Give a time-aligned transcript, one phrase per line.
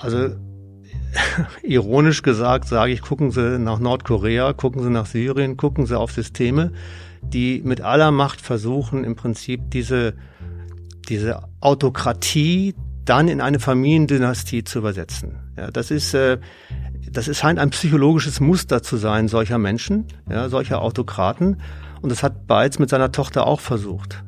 [0.00, 0.36] Also
[1.62, 6.12] ironisch gesagt sage ich, gucken Sie nach Nordkorea, gucken Sie nach Syrien, gucken Sie auf
[6.12, 6.72] Systeme,
[7.22, 10.14] die mit aller Macht versuchen, im Prinzip diese,
[11.08, 12.74] diese Autokratie
[13.04, 15.36] dann in eine Familiendynastie zu übersetzen.
[15.56, 16.38] Ja, das ist, äh,
[17.10, 21.60] das ist, scheint ein psychologisches Muster zu sein solcher Menschen, ja, solcher Autokraten.
[22.02, 24.22] Und das hat Beitz mit seiner Tochter auch versucht.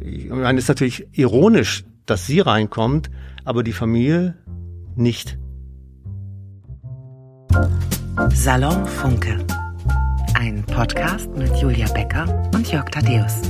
[0.00, 3.10] Ich meine, es ist natürlich ironisch, dass sie reinkommt,
[3.44, 4.36] aber die Familie
[5.00, 5.38] nicht.
[8.34, 9.44] Salon Funke.
[10.34, 13.42] Ein Podcast mit Julia Becker und Jörg Thaddeus.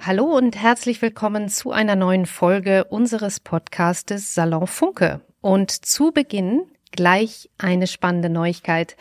[0.00, 5.20] Hallo und herzlich willkommen zu einer neuen Folge unseres Podcastes Salon Funke.
[5.40, 8.96] Und zu Beginn gleich eine spannende Neuigkeit.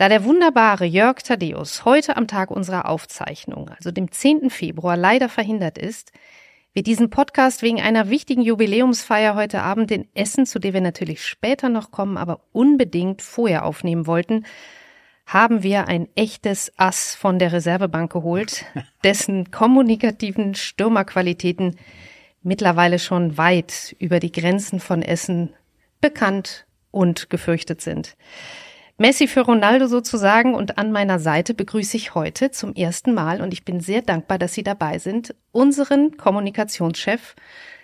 [0.00, 4.48] Da der wunderbare Jörg Thaddeus heute am Tag unserer Aufzeichnung, also dem 10.
[4.48, 6.12] Februar, leider verhindert ist,
[6.72, 11.26] wir diesen Podcast wegen einer wichtigen Jubiläumsfeier heute Abend in Essen, zu der wir natürlich
[11.26, 14.46] später noch kommen, aber unbedingt vorher aufnehmen wollten,
[15.26, 18.64] haben wir ein echtes Ass von der Reservebank geholt,
[19.04, 21.76] dessen kommunikativen Stürmerqualitäten
[22.42, 25.52] mittlerweile schon weit über die Grenzen von Essen
[26.00, 28.16] bekannt und gefürchtet sind.
[29.00, 33.54] Messi für Ronaldo sozusagen und an meiner Seite begrüße ich heute zum ersten Mal und
[33.54, 37.34] ich bin sehr dankbar, dass Sie dabei sind, unseren Kommunikationschef,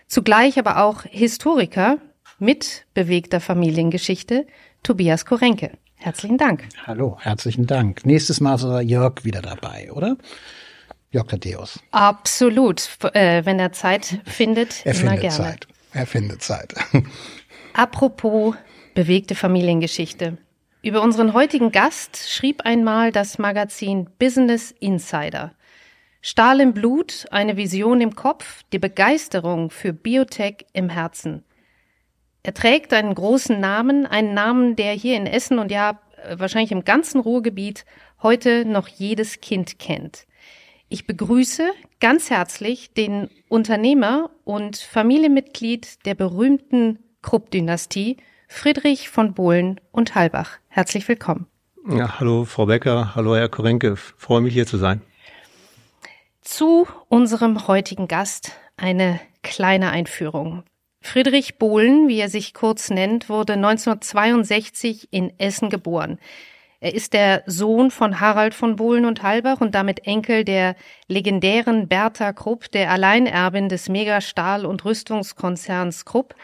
[0.09, 1.97] zugleich aber auch Historiker
[2.39, 4.47] mit bewegter Familiengeschichte,
[4.83, 5.71] Tobias Korenke.
[5.95, 6.69] Herzlichen Dank.
[6.87, 8.05] Hallo, herzlichen Dank.
[8.05, 10.19] Nächstes Mal ist Jörg wieder dabei, oder?
[11.13, 11.81] Jörg Thaddeus.
[11.93, 12.91] Absolut.
[13.15, 15.37] Äh, wenn er Zeit findet, er immer findet gerne.
[15.37, 15.67] Zeit.
[15.95, 16.75] Er findet Zeit.
[17.73, 18.55] Apropos
[18.95, 20.37] bewegte Familiengeschichte.
[20.87, 25.53] Über unseren heutigen Gast schrieb einmal das Magazin Business Insider.
[26.23, 31.43] Stahl im Blut, eine Vision im Kopf, die Begeisterung für Biotech im Herzen.
[32.45, 35.99] Er trägt einen großen Namen, einen Namen, der hier in Essen und ja
[36.37, 37.85] wahrscheinlich im ganzen Ruhrgebiet
[38.23, 40.25] heute noch jedes Kind kennt.
[40.89, 41.69] Ich begrüße
[41.99, 48.19] ganz herzlich den Unternehmer und Familienmitglied der berühmten Krupp-Dynastie,
[48.49, 50.59] Friedrich von Bohlen und Halbach.
[50.69, 51.47] Herzlich willkommen.
[51.89, 55.03] Ja, hallo Frau Becker, hallo Herr Korenke, freue mich hier zu sein.
[56.41, 60.65] Zu unserem heutigen Gast eine kleine Einführung.
[61.01, 66.19] Friedrich Bohlen, wie er sich kurz nennt, wurde 1962 in Essen geboren.
[66.81, 70.77] Er ist der Sohn von Harald von Bohlen und Halbach und damit Enkel der
[71.09, 76.35] legendären Bertha Krupp, der Alleinerbin des Megastahl- und Rüstungskonzerns Krupp.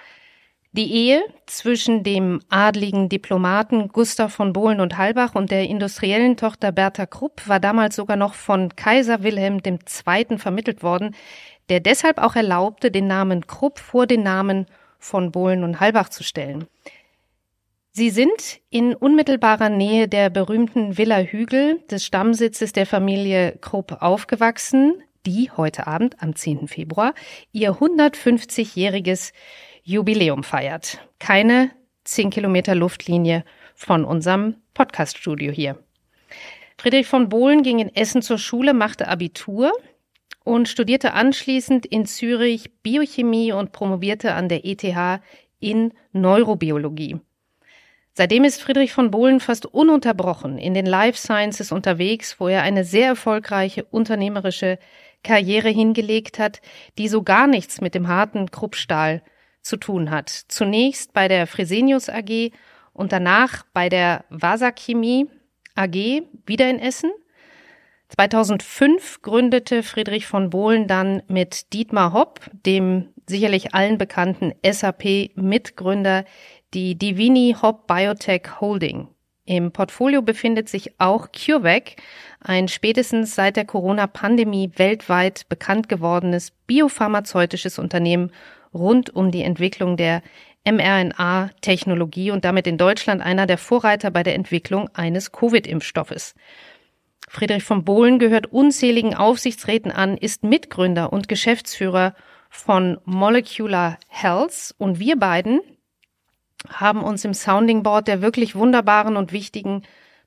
[0.75, 6.73] Die Ehe zwischen dem adligen Diplomaten Gustav von Bohlen und Halbach und der industriellen Tochter
[6.73, 10.39] Bertha Krupp war damals sogar noch von Kaiser Wilhelm II.
[10.39, 11.15] vermittelt worden,
[11.69, 14.65] der deshalb auch erlaubte, den Namen Krupp vor den Namen
[14.99, 16.67] von Bohlen und Halbach zu stellen.
[17.91, 25.03] Sie sind in unmittelbarer Nähe der berühmten Villa Hügel des Stammsitzes der Familie Krupp aufgewachsen,
[25.27, 26.67] die heute Abend am 10.
[26.67, 27.13] Februar
[27.53, 29.33] ihr 150-jähriges
[29.85, 31.01] Jubiläum feiert.
[31.19, 31.73] Keine
[32.05, 33.45] 10 Kilometer Luftlinie
[33.75, 35.77] von unserem Podcaststudio hier.
[36.79, 39.73] Friedrich von Bohlen ging in Essen zur Schule, machte Abitur
[40.45, 44.85] und studierte anschließend in Zürich Biochemie und promovierte an der ETH
[45.59, 47.17] in Neurobiologie.
[48.15, 52.85] Seitdem ist Friedrich von Bohlen fast ununterbrochen in den Life Sciences unterwegs, wo er eine
[52.85, 54.79] sehr erfolgreiche unternehmerische
[55.25, 56.61] Karriere hingelegt hat,
[56.99, 59.23] die so gar nichts mit dem harten Kruppstahl
[59.63, 60.29] zu tun hat.
[60.29, 62.51] Zunächst bei der Fresenius AG
[62.93, 65.29] und danach bei der Wasachemie
[65.75, 67.11] AG wieder in Essen.
[68.09, 76.25] 2005 gründete Friedrich von Bohlen dann mit Dietmar Hopp, dem sicherlich allen bekannten SAP-Mitgründer,
[76.75, 79.09] die Divini Hop Biotech Holding.
[79.45, 81.97] Im Portfolio befindet sich auch CureVac,
[82.41, 88.31] ein spätestens seit der Corona-Pandemie weltweit bekannt gewordenes biopharmazeutisches Unternehmen
[88.73, 90.23] rund um die Entwicklung der
[90.65, 96.35] mRNA-Technologie und damit in Deutschland einer der Vorreiter bei der Entwicklung eines Covid-Impfstoffes.
[97.29, 102.15] Friedrich von Bohlen gehört unzähligen Aufsichtsräten an, ist Mitgründer und Geschäftsführer
[102.51, 105.61] von Molecular Health und wir beiden
[106.69, 109.83] haben uns im Sounding Board der wirklich wunderbaren und wichtigen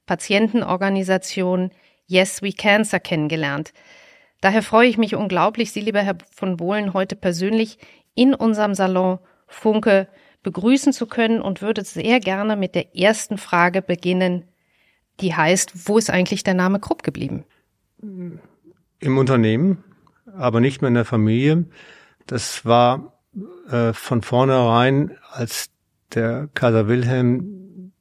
[0.06, 1.72] Patientenorganisation
[2.08, 3.74] Yes We Cancer kennengelernt.
[4.42, 7.78] Daher freue ich mich unglaublich, Sie, lieber Herr von Bohlen, heute persönlich
[8.16, 10.08] in unserem Salon Funke
[10.44, 14.46] begrüßen zu können und würde sehr gerne mit der ersten Frage beginnen.
[15.20, 17.46] Die heißt, wo ist eigentlich der Name Krupp geblieben?
[18.02, 19.84] Im Unternehmen,
[20.38, 21.66] aber nicht mehr in der Familie.
[22.28, 23.14] Das war
[23.70, 25.70] äh, von vornherein, als
[26.14, 27.92] der Kaiser Wilhelm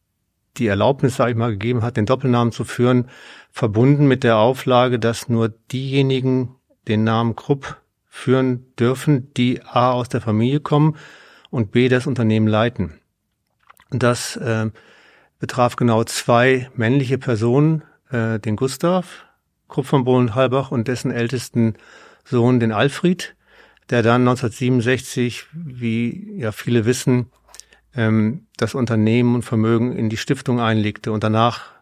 [0.56, 3.08] die Erlaubnis, sage ich mal, gegeben hat, den Doppelnamen zu führen,
[3.50, 6.56] verbunden mit der Auflage, dass nur diejenigen
[6.87, 7.81] den Namen Krupp
[8.14, 10.96] führen dürfen, die A aus der Familie kommen
[11.50, 13.00] und B das Unternehmen leiten.
[13.90, 14.70] Und das äh,
[15.40, 19.26] betraf genau zwei männliche Personen, äh, den Gustav
[19.69, 21.75] Krupp von Bohlen-Halbach und dessen ältesten
[22.25, 23.34] Sohn, den Alfred,
[23.90, 27.26] der dann 1967, wie ja viele wissen,
[27.96, 31.11] ähm, das Unternehmen und Vermögen in die Stiftung einlegte.
[31.11, 31.72] Und danach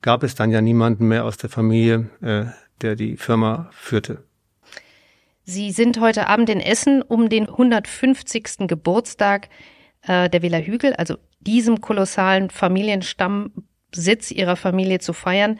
[0.00, 2.44] gab es dann ja niemanden mehr aus der Familie, äh,
[2.82, 4.22] der die Firma führte.
[5.44, 8.68] Sie sind heute Abend in Essen, um den 150.
[8.68, 9.48] Geburtstag
[10.06, 15.58] äh, der Villa Hügel, also diesem kolossalen Familienstammsitz ihrer Familie zu feiern.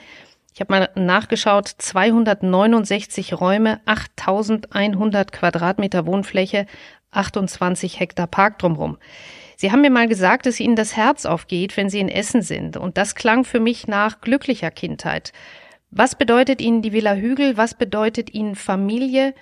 [0.55, 6.67] Ich habe mal nachgeschaut, 269 Räume, 8100 Quadratmeter Wohnfläche,
[7.11, 8.99] 28 Hektar Park drumherum.
[9.57, 12.77] Sie haben mir mal gesagt, dass Ihnen das Herz aufgeht, wenn Sie in Essen sind.
[12.77, 15.33] Und das klang für mich nach glücklicher Kindheit.
[15.91, 17.57] Was bedeutet Ihnen die Villa Hügel?
[17.57, 19.35] Was bedeutet Ihnen Familie,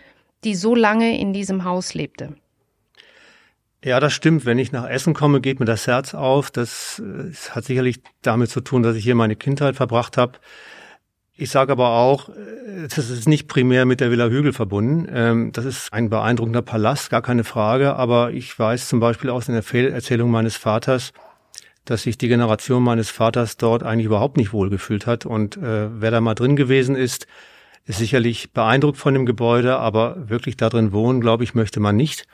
[0.45, 2.35] die so lange in diesem Haus lebte?
[3.83, 4.45] Ja, das stimmt.
[4.45, 6.51] Wenn ich nach Essen komme, geht mir das Herz auf.
[6.51, 10.33] Das, äh, hat sicherlich damit zu tun, dass ich hier meine Kindheit verbracht habe.
[11.35, 15.09] Ich sage aber auch, äh, das ist nicht primär mit der Villa Hügel verbunden.
[15.11, 17.97] Ähm, das ist ein beeindruckender Palast, gar keine Frage.
[17.97, 21.15] Aber ich weiß zum Beispiel aus den Erzählungen meines Vaters,
[21.87, 25.25] dass sich die Generation meines Vaters dort eigentlich überhaupt nicht wohlgefühlt hat.
[25.25, 27.27] Und äh, wer da mal drin gewesen ist,
[27.91, 31.97] ist sicherlich beeindruckt von dem Gebäude, aber wirklich da drin wohnen, glaube ich, möchte man
[31.97, 32.27] nicht.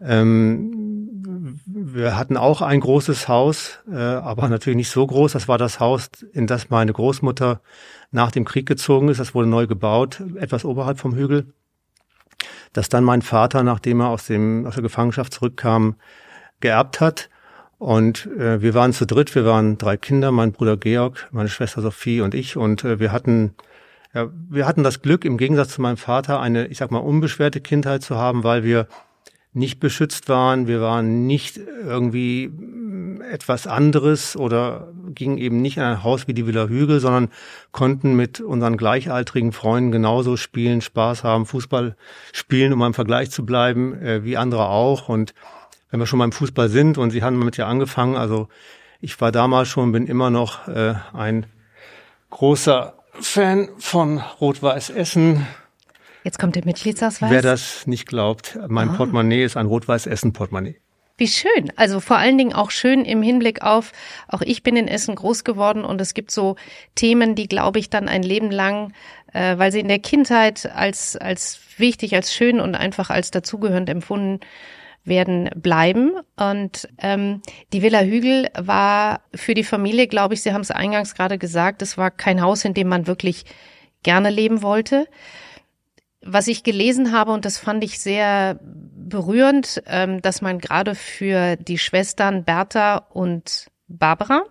[0.00, 1.20] Ähm,
[1.66, 5.32] wir hatten auch ein großes Haus, äh, aber natürlich nicht so groß.
[5.32, 7.60] Das war das Haus, in das meine Großmutter
[8.12, 9.18] nach dem Krieg gezogen ist.
[9.18, 11.52] Das wurde neu gebaut, etwas oberhalb vom Hügel.
[12.72, 15.96] Das dann mein Vater, nachdem er aus, dem, aus der Gefangenschaft zurückkam,
[16.60, 17.30] geerbt hat.
[17.78, 21.82] Und äh, wir waren zu dritt, wir waren drei Kinder, mein Bruder Georg, meine Schwester
[21.82, 22.56] Sophie und ich.
[22.56, 23.54] Und äh, wir hatten
[24.14, 27.60] ja, wir hatten das Glück, im Gegensatz zu meinem Vater, eine, ich sag mal, unbeschwerte
[27.60, 28.88] Kindheit zu haben, weil wir
[29.52, 32.50] nicht beschützt waren, wir waren nicht irgendwie
[33.30, 37.28] etwas anderes oder gingen eben nicht in ein Haus wie die Villa Hügel, sondern
[37.72, 41.96] konnten mit unseren gleichaltrigen Freunden genauso spielen, Spaß haben, Fußball
[42.32, 45.08] spielen, um im Vergleich zu bleiben, äh, wie andere auch.
[45.08, 45.34] Und
[45.90, 48.48] wenn wir schon beim Fußball sind und Sie haben damit ja angefangen, also
[49.00, 51.46] ich war damals schon, bin immer noch äh, ein
[52.30, 55.46] großer Fan von Rot-Weiß Essen,
[56.24, 57.30] Jetzt kommt der Mitgliedsausweis.
[57.30, 58.96] Wer das nicht glaubt, mein ah.
[58.96, 60.76] Portemonnaie ist ein Rot-Weiß-Essen-Portemonnaie.
[61.16, 61.72] Wie schön.
[61.74, 63.92] Also vor allen Dingen auch schön im Hinblick auf,
[64.28, 66.56] auch ich bin in Essen groß geworden und es gibt so
[66.94, 68.92] Themen, die, glaube ich, dann ein Leben lang,
[69.32, 73.88] äh, weil sie in der Kindheit als, als wichtig, als schön und einfach als dazugehörend
[73.88, 74.40] empfunden
[75.08, 76.12] werden bleiben.
[76.36, 81.14] Und ähm, die Villa Hügel war für die Familie, glaube ich, Sie haben es eingangs
[81.14, 83.44] gerade gesagt, es war kein Haus, in dem man wirklich
[84.02, 85.06] gerne leben wollte
[86.20, 91.56] was ich gelesen habe, und das fand ich sehr berührend, ähm, dass man gerade für
[91.56, 94.42] die Schwestern Bertha und Barbara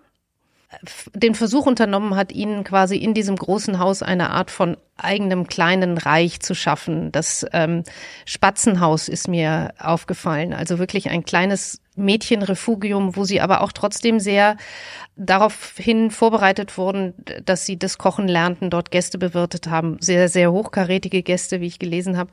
[1.14, 5.96] den Versuch unternommen hat, ihnen quasi in diesem großen Haus eine Art von eigenem kleinen
[5.96, 7.10] Reich zu schaffen.
[7.10, 7.84] Das ähm,
[8.26, 10.52] Spatzenhaus ist mir aufgefallen.
[10.52, 14.56] Also wirklich ein kleines Mädchenrefugium, wo sie aber auch trotzdem sehr
[15.16, 19.96] daraufhin vorbereitet wurden, dass sie das Kochen lernten, dort Gäste bewirtet haben.
[20.00, 22.30] Sehr, sehr hochkarätige Gäste, wie ich gelesen habe.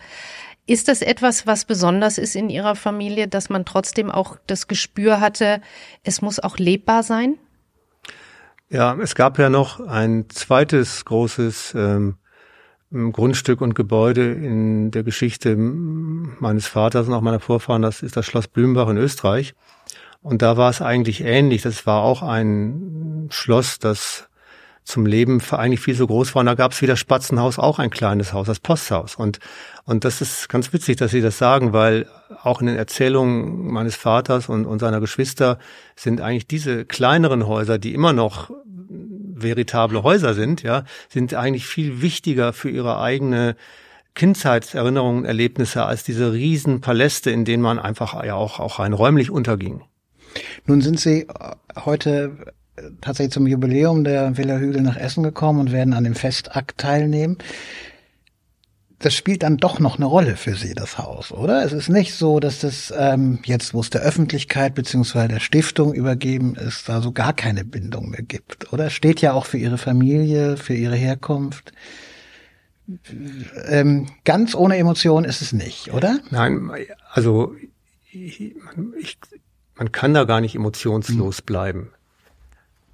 [0.68, 5.20] Ist das etwas, was besonders ist in Ihrer Familie, dass man trotzdem auch das Gespür
[5.22, 5.62] hatte,
[6.04, 7.38] es muss auch lebbar sein?
[8.70, 12.16] Ja, es gab ja noch ein zweites großes ähm,
[12.92, 17.82] Grundstück und Gebäude in der Geschichte meines Vaters und auch meiner Vorfahren.
[17.82, 19.54] Das ist das Schloss Blümenbach in Österreich.
[20.22, 21.62] Und da war es eigentlich ähnlich.
[21.62, 24.30] Das war auch ein Schloss, das
[24.86, 26.42] zum Leben eigentlich viel so groß war.
[26.42, 29.16] Und da gab es wie das Spatzenhaus auch ein kleines Haus, das Posthaus.
[29.16, 29.40] Und,
[29.84, 32.08] und das ist ganz witzig, dass Sie das sagen, weil
[32.44, 35.58] auch in den Erzählungen meines Vaters und, und seiner Geschwister
[35.96, 38.52] sind eigentlich diese kleineren Häuser, die immer noch
[38.88, 43.56] veritable Häuser sind, ja, sind eigentlich viel wichtiger für ihre eigene
[44.14, 49.30] Kindheitserinnerungen, Erlebnisse als diese riesen Paläste, in denen man einfach ja auch, auch rein räumlich
[49.30, 49.82] unterging.
[50.66, 51.28] Nun sind Sie
[51.76, 52.54] heute
[53.02, 57.38] tatsächlich zum Jubiläum der Villa Hügel nach Essen gekommen und werden an dem Festakt teilnehmen.
[59.00, 61.64] das spielt dann doch noch eine Rolle für Sie, das Haus, oder?
[61.64, 65.94] Es ist nicht so, dass das ähm, jetzt, wo es der Öffentlichkeit beziehungsweise der Stiftung
[65.94, 68.90] übergeben ist, da so gar keine Bindung mehr gibt, oder?
[68.90, 71.74] Steht ja auch für Ihre Familie, für Ihre Herkunft.
[73.68, 76.20] Ähm, ganz ohne Emotion ist es nicht, oder?
[76.30, 76.72] Nein,
[77.12, 77.56] also
[78.12, 79.18] ich, ich,
[79.76, 81.46] man kann da gar nicht emotionslos mhm.
[81.46, 81.92] bleiben.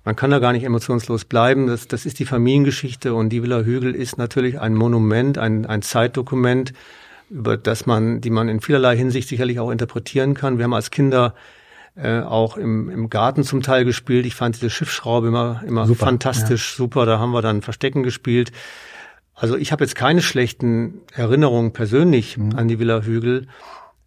[0.03, 1.67] Man kann da gar nicht emotionslos bleiben.
[1.67, 5.81] Das, das ist die Familiengeschichte und die Villa Hügel ist natürlich ein Monument, ein, ein
[5.81, 6.73] Zeitdokument,
[7.29, 10.57] über das man, die man in vielerlei Hinsicht sicherlich auch interpretieren kann.
[10.57, 11.35] Wir haben als Kinder
[11.95, 14.25] äh, auch im, im Garten zum Teil gespielt.
[14.25, 16.77] Ich fand diese Schiffsschraube immer, immer super, fantastisch, ja.
[16.77, 17.05] super.
[17.05, 18.51] Da haben wir dann Verstecken gespielt.
[19.35, 22.55] Also ich habe jetzt keine schlechten Erinnerungen persönlich mhm.
[22.55, 23.47] an die Villa Hügel.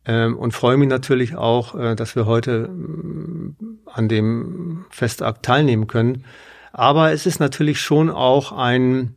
[0.07, 5.87] Ähm, und freue mich natürlich auch, äh, dass wir heute äh, an dem Festakt teilnehmen
[5.87, 6.25] können.
[6.73, 9.15] Aber es ist natürlich schon auch ein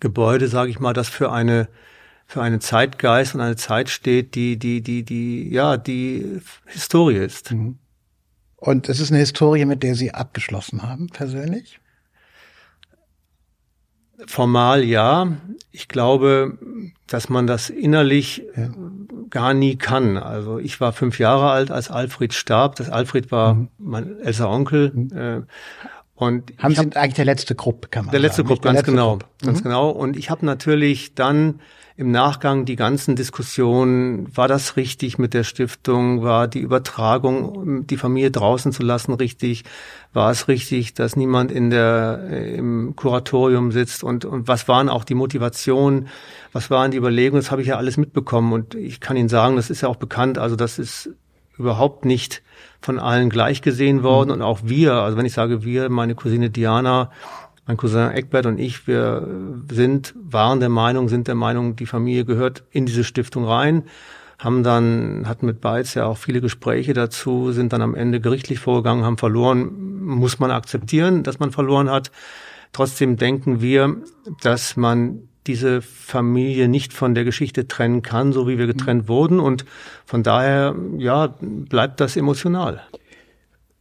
[0.00, 1.68] Gebäude, sage ich mal, das für eine
[2.26, 7.52] für einen Zeitgeist und eine Zeit steht, die die die die ja die Historie ist.
[7.52, 7.78] Mhm.
[8.56, 11.80] Und es ist eine Historie, mit der Sie abgeschlossen haben, persönlich?
[14.26, 15.36] Formal ja.
[15.70, 16.58] Ich glaube,
[17.06, 18.68] dass man das innerlich ja.
[19.30, 20.16] gar nie kann.
[20.16, 22.76] Also ich war fünf Jahre alt, als Alfred starb.
[22.76, 23.68] Das Alfred war mhm.
[23.78, 24.92] mein älterer Onkel.
[24.92, 25.16] Mhm.
[25.16, 25.40] Äh,
[26.14, 29.12] und haben Sie hab, eigentlich der letzte Gruppe, kann man Der letzte Gruppe, ganz genau,
[29.12, 29.26] Gruppe.
[29.44, 29.64] ganz mhm.
[29.64, 29.90] genau.
[29.90, 31.60] Und ich habe natürlich dann
[31.98, 37.96] im Nachgang die ganzen Diskussionen, war das richtig mit der Stiftung, war die Übertragung, die
[37.96, 39.64] Familie draußen zu lassen, richtig,
[40.12, 44.04] war es richtig, dass niemand in der, äh, im Kuratorium sitzt?
[44.04, 46.06] Und, und was waren auch die Motivationen,
[46.52, 48.52] was waren die Überlegungen, das habe ich ja alles mitbekommen.
[48.52, 51.10] Und ich kann Ihnen sagen, das ist ja auch bekannt, also das ist
[51.56, 52.42] überhaupt nicht
[52.80, 54.28] von allen gleich gesehen worden.
[54.28, 54.34] Mhm.
[54.34, 57.10] und auch wir, also wenn ich sage wir, meine Cousine Diana,
[57.68, 59.28] mein Cousin Eckbert und ich, wir
[59.70, 63.84] sind, waren der Meinung, sind der Meinung, die Familie gehört in diese Stiftung rein,
[64.38, 68.58] haben dann, hatten mit Beiz ja auch viele Gespräche dazu, sind dann am Ende gerichtlich
[68.58, 72.10] vorgegangen, haben verloren, muss man akzeptieren, dass man verloren hat.
[72.72, 73.96] Trotzdem denken wir,
[74.40, 79.08] dass man diese Familie nicht von der Geschichte trennen kann, so wie wir getrennt mhm.
[79.08, 79.40] wurden.
[79.40, 79.66] Und
[80.06, 82.82] von daher, ja, bleibt das emotional.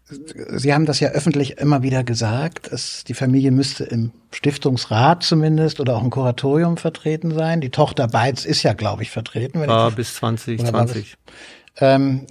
[0.10, 5.82] Sie haben das ja öffentlich immer wieder gesagt, es, die Familie müsste im Stiftungsrat zumindest
[5.82, 7.60] oder auch im Kuratorium vertreten sein.
[7.60, 9.60] Die Tochter Beitz ist ja, glaube ich, vertreten.
[9.68, 11.18] War bis 2020.
[11.78, 12.26] Ähm,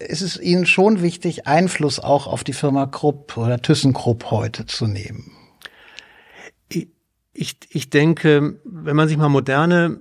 [0.00, 4.86] ist es Ihnen schon wichtig, Einfluss auch auf die Firma Krupp oder ThyssenKrupp heute zu
[4.86, 5.30] nehmen?
[6.68, 6.88] Ich,
[7.32, 9.98] ich, ich denke, wenn man sich mal moderne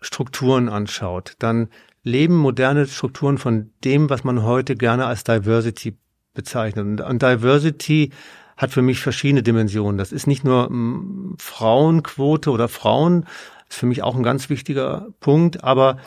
[0.00, 1.68] Strukturen anschaut, dann
[2.08, 5.96] leben moderne Strukturen von dem, was man heute gerne als Diversity
[6.34, 7.00] bezeichnet.
[7.00, 8.10] Und Diversity
[8.56, 9.98] hat für mich verschiedene Dimensionen.
[9.98, 13.26] Das ist nicht nur hm, Frauenquote oder Frauen,
[13.68, 15.98] ist für mich auch ein ganz wichtiger Punkt, aber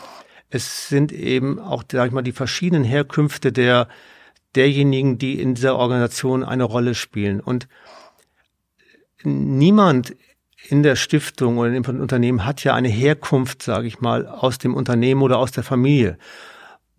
[0.50, 3.88] es sind eben auch, sag ich mal, die verschiedenen Herkünfte der
[4.54, 7.40] derjenigen, die in dieser Organisation eine Rolle spielen.
[7.40, 7.68] Und
[9.22, 10.14] niemand
[10.72, 14.74] in der Stiftung oder im Unternehmen hat ja eine Herkunft, sage ich mal, aus dem
[14.74, 16.16] Unternehmen oder aus der Familie.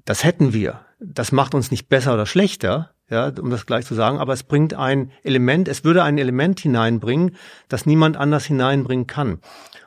[0.05, 0.81] Das hätten wir.
[0.99, 4.43] Das macht uns nicht besser oder schlechter, ja, um das gleich zu sagen, aber es
[4.43, 7.35] bringt ein Element, es würde ein Element hineinbringen,
[7.67, 9.39] das niemand anders hineinbringen kann.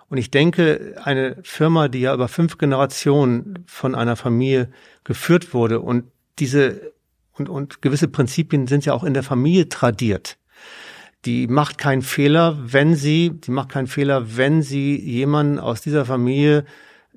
[0.08, 4.68] Und ich denke, eine Firma, die ja über fünf Generationen von einer Familie
[5.04, 6.06] geführt wurde und
[6.40, 6.92] diese
[7.34, 10.38] und, und gewisse Prinzipien sind ja auch in der Familie tradiert
[11.24, 16.04] die macht keinen Fehler, wenn sie, die macht keinen Fehler, wenn sie jemanden aus dieser
[16.04, 16.64] Familie,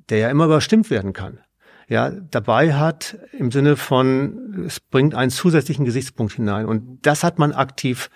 [0.09, 1.39] der ja immer überstimmt werden kann,
[1.87, 6.67] ja, dabei hat im Sinne von, es bringt einen zusätzlichen Gesichtspunkt hinein.
[6.67, 8.11] Und das hat man aktiv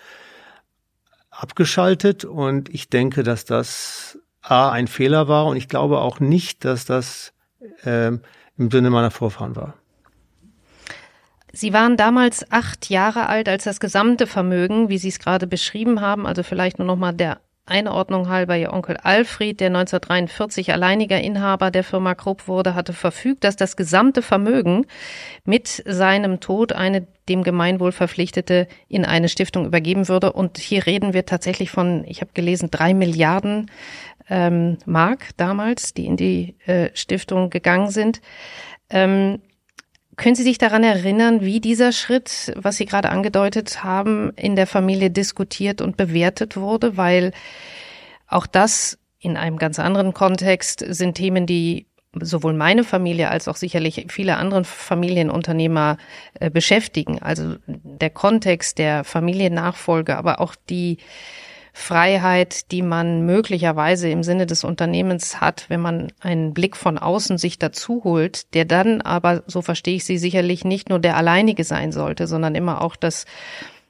[1.32, 6.66] abgeschaltet und ich denke, dass das A ein Fehler war und ich glaube auch nicht,
[6.66, 7.34] dass das
[7.84, 8.12] äh,
[8.58, 9.74] im Sinne meiner Vorfahren war.
[11.56, 16.02] Sie waren damals acht Jahre alt, als das gesamte Vermögen, wie Sie es gerade beschrieben
[16.02, 21.22] haben, also vielleicht nur noch mal der Einordnung halber, Ihr Onkel Alfred, der 1943 alleiniger
[21.22, 24.88] Inhaber der Firma Krupp wurde, hatte verfügt, dass das gesamte Vermögen
[25.46, 30.34] mit seinem Tod eine dem Gemeinwohl verpflichtete in eine Stiftung übergeben würde.
[30.34, 33.70] Und hier reden wir tatsächlich von, ich habe gelesen, drei Milliarden
[34.28, 38.22] ähm, Mark damals, die in die äh, Stiftung gegangen sind.
[38.90, 39.40] Ähm,
[40.16, 44.68] können Sie sich daran erinnern, wie dieser Schritt, was Sie gerade angedeutet haben, in der
[44.68, 46.98] Familie diskutiert und bewertet wurde?
[46.98, 47.32] Weil
[48.28, 51.88] auch das in einem ganz anderen Kontext sind Themen, die
[52.20, 55.98] sowohl meine Familie als auch sicherlich viele andere Familienunternehmer
[56.40, 57.22] äh, beschäftigen.
[57.22, 60.98] Also der Kontext der Familiennachfolge, aber auch die
[61.76, 67.40] Freiheit, die man möglicherweise im Sinne des Unternehmens hat, wenn man einen Blick von außen
[67.40, 71.64] sich dazu holt, der dann aber, so verstehe ich Sie, sicherlich nicht nur der alleinige
[71.64, 73.26] sein sollte, sondern immer auch das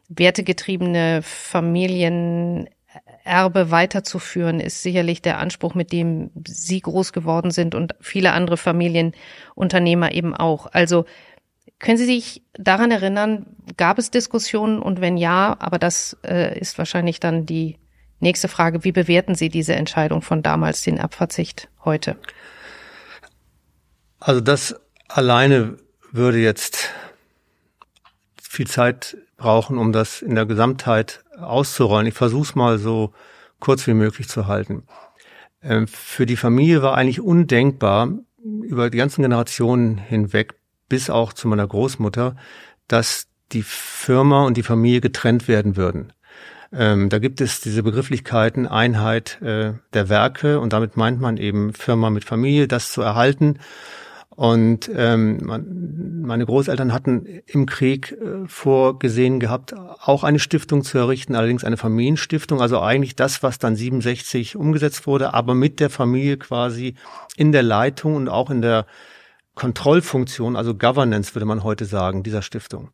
[0.07, 2.69] wertegetriebene Familienerbe
[3.69, 10.13] weiterzuführen, ist sicherlich der Anspruch, mit dem Sie groß geworden sind und viele andere Familienunternehmer
[10.13, 10.67] eben auch.
[10.71, 11.03] Also
[11.83, 16.77] können Sie sich daran erinnern, gab es Diskussionen und wenn ja, aber das äh, ist
[16.77, 17.77] wahrscheinlich dann die
[18.21, 22.15] nächste Frage, wie bewerten Sie diese Entscheidung von damals, den Erbverzicht heute?
[24.21, 25.75] Also das alleine
[26.09, 26.89] würde jetzt
[28.41, 32.07] viel Zeit brauchen, um das in der Gesamtheit auszurollen.
[32.07, 33.11] Ich versuche es mal so
[33.59, 34.83] kurz wie möglich zu halten.
[35.61, 38.07] Ähm, für die Familie war eigentlich undenkbar,
[38.41, 40.55] über die ganzen Generationen hinweg
[40.89, 42.35] bis auch zu meiner Großmutter,
[42.87, 46.13] dass die Firma und die Familie getrennt werden würden.
[46.71, 51.73] Ähm, da gibt es diese Begrifflichkeiten Einheit äh, der Werke und damit meint man eben
[51.73, 53.59] Firma mit Familie, das zu erhalten.
[54.35, 60.97] Und ähm, man, meine Großeltern hatten im Krieg äh, vorgesehen gehabt, auch eine Stiftung zu
[60.97, 65.91] errichten, allerdings eine Familienstiftung, also eigentlich das, was dann 67 umgesetzt wurde, aber mit der
[65.91, 66.95] Familie quasi
[67.37, 68.87] in der Leitung und auch in der
[69.55, 72.89] Kontrollfunktion, also Governance würde man heute sagen, dieser Stiftung.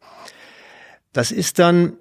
[1.14, 1.98] Das ist dann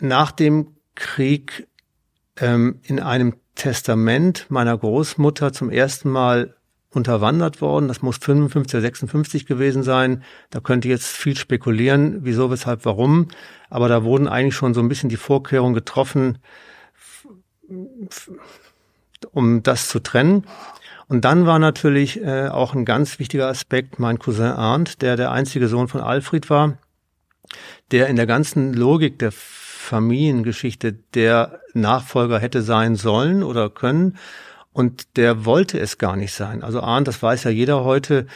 [0.00, 1.68] nach dem Krieg
[2.36, 6.54] ähm, in einem Testament meiner Großmutter zum ersten Mal
[6.90, 7.88] unterwandert worden.
[7.88, 10.22] Das muss 55 oder 56 gewesen sein.
[10.50, 13.28] Da könnte jetzt viel spekulieren, wieso, weshalb, warum.
[13.68, 16.38] Aber da wurden eigentlich schon so ein bisschen die Vorkehrungen getroffen,
[19.32, 20.44] um das zu trennen.
[21.08, 25.32] Und dann war natürlich äh, auch ein ganz wichtiger Aspekt mein Cousin Arndt, der der
[25.32, 26.78] einzige Sohn von Alfred war,
[27.90, 34.18] der in der ganzen Logik der Familiengeschichte der Nachfolger hätte sein sollen oder können.
[34.72, 36.62] Und der wollte es gar nicht sein.
[36.62, 38.26] Also Arndt, das weiß ja jeder heute,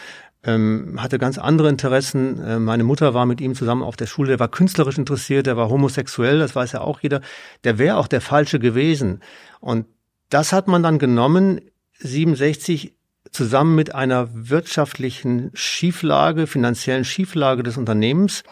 [0.42, 2.42] ähm, hatte ganz andere Interessen.
[2.42, 5.58] Äh, meine Mutter war mit ihm zusammen auf der Schule, der war künstlerisch interessiert, der
[5.58, 7.20] war homosexuell, das weiß ja auch jeder.
[7.64, 9.20] Der wäre auch der Falsche gewesen.
[9.60, 9.86] Und
[10.30, 11.60] das hat man dann genommen
[12.02, 12.94] 67
[13.30, 18.44] zusammen mit einer wirtschaftlichen Schieflage, finanziellen Schieflage des Unternehmens,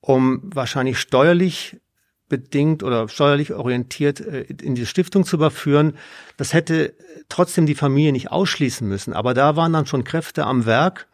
[0.00, 1.76] um wahrscheinlich steuerlich
[2.28, 5.98] bedingt oder steuerlich orientiert äh, in die Stiftung zu überführen.
[6.38, 6.94] Das hätte
[7.28, 9.12] trotzdem die Familie nicht ausschließen müssen.
[9.12, 11.08] Aber da waren dann schon Kräfte am Werk,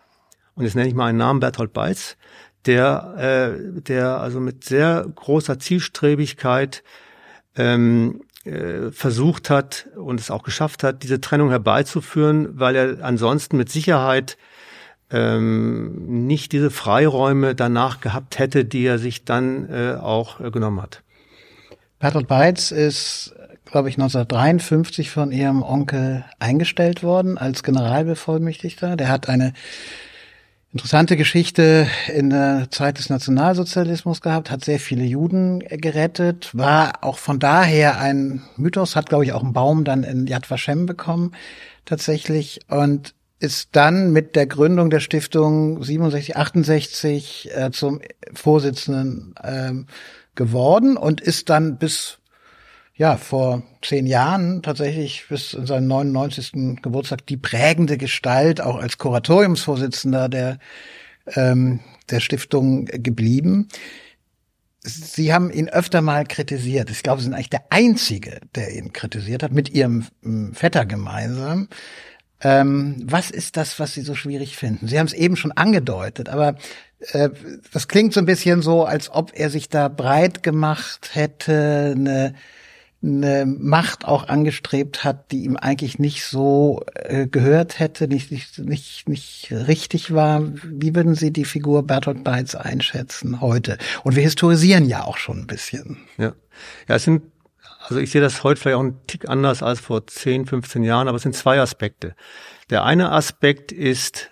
[0.55, 2.17] und jetzt nenne ich mal einen Namen, Berthold Beitz,
[2.67, 6.85] der, äh, der also mit sehr großer Zielstrebigkeit
[7.57, 13.57] ähm, äh, versucht hat und es auch geschafft hat, diese Trennung herbeizuführen, weil er ansonsten
[13.57, 14.37] mit Sicherheit
[15.11, 20.83] ähm, nicht diese Freiräume danach gehabt hätte, die er sich dann äh, auch äh, genommen
[20.83, 21.03] hat.
[21.99, 23.35] Bertolt Beitz ist,
[23.65, 28.97] glaube ich, 1953 von ihrem Onkel eingestellt worden als Generalbevollmächtigter.
[28.97, 29.53] Der hat eine
[30.73, 31.89] interessante Geschichte.
[32.15, 37.99] In der Zeit des Nationalsozialismus gehabt, hat sehr viele Juden gerettet, war auch von daher
[37.99, 41.33] ein Mythos, hat glaube ich auch einen Baum dann in Yad Vashem bekommen
[41.85, 48.01] tatsächlich und ist dann mit der Gründung der Stiftung 67, 68 äh, zum
[48.35, 49.87] Vorsitzenden ähm,
[50.35, 52.19] geworden und ist dann bis
[52.99, 56.83] ja, vor zehn Jahren tatsächlich bis in seinen 99.
[56.83, 60.59] Geburtstag die prägende Gestalt, auch als Kuratoriumsvorsitzender der,
[61.35, 61.79] ähm,
[62.11, 63.69] der Stiftung geblieben.
[64.83, 66.91] Sie haben ihn öfter mal kritisiert.
[66.91, 70.85] Ich glaube, Sie sind eigentlich der Einzige, der ihn kritisiert hat, mit Ihrem ähm, Vetter
[70.85, 71.69] gemeinsam.
[72.41, 74.89] Ähm, was ist das, was Sie so schwierig finden?
[74.89, 76.57] Sie haben es eben schon angedeutet, aber
[77.13, 77.31] äh,
[77.73, 82.35] das klingt so ein bisschen so, als ob er sich da breit gemacht hätte, eine
[83.03, 88.59] eine Macht auch angestrebt hat, die ihm eigentlich nicht so äh, gehört hätte, nicht, nicht,
[88.59, 90.43] nicht, nicht richtig war.
[90.65, 93.79] Wie würden Sie die Figur Bertolt Beitz einschätzen heute?
[94.03, 95.99] Und wir historisieren ja auch schon ein bisschen.
[96.17, 96.35] Ja,
[96.89, 97.23] ja es sind,
[97.87, 101.07] also ich sehe das heute vielleicht auch einen Tick anders als vor 10, 15 Jahren,
[101.07, 102.17] aber es sind zwei Aspekte.
[102.69, 104.31] Der eine Aspekt ist,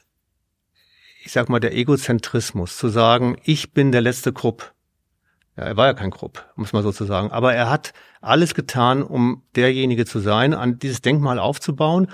[1.25, 4.73] ich sag mal, der Egozentrismus, zu sagen, ich bin der letzte Krupp.
[5.57, 7.31] Ja, er war ja kein Krupp, muss man sozusagen.
[7.31, 12.09] Aber er hat alles getan, um derjenige zu sein, an dieses Denkmal aufzubauen.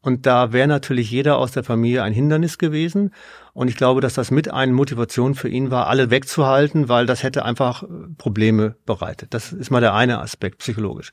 [0.00, 3.12] Und da wäre natürlich jeder aus der Familie ein Hindernis gewesen.
[3.52, 7.22] Und ich glaube, dass das mit eine Motivation für ihn war, alle wegzuhalten, weil das
[7.22, 7.84] hätte einfach
[8.16, 9.34] Probleme bereitet.
[9.34, 11.12] Das ist mal der eine Aspekt psychologisch.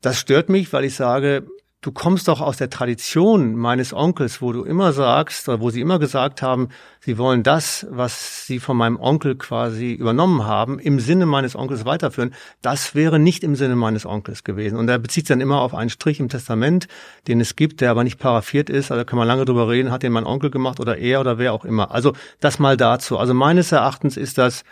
[0.00, 1.46] Das stört mich, weil ich sage,
[1.84, 5.82] du kommst doch aus der Tradition meines Onkels, wo du immer sagst, oder wo sie
[5.82, 6.70] immer gesagt haben,
[7.00, 11.84] sie wollen das, was sie von meinem Onkel quasi übernommen haben, im Sinne meines Onkels
[11.84, 12.34] weiterführen.
[12.62, 14.78] Das wäre nicht im Sinne meines Onkels gewesen.
[14.78, 16.88] Und er bezieht sich dann immer auf einen Strich im Testament,
[17.28, 18.90] den es gibt, der aber nicht paraphiert ist.
[18.90, 21.52] Also kann man lange drüber reden, hat den mein Onkel gemacht oder er oder wer
[21.52, 21.90] auch immer.
[21.90, 23.18] Also das mal dazu.
[23.18, 24.64] Also meines Erachtens ist das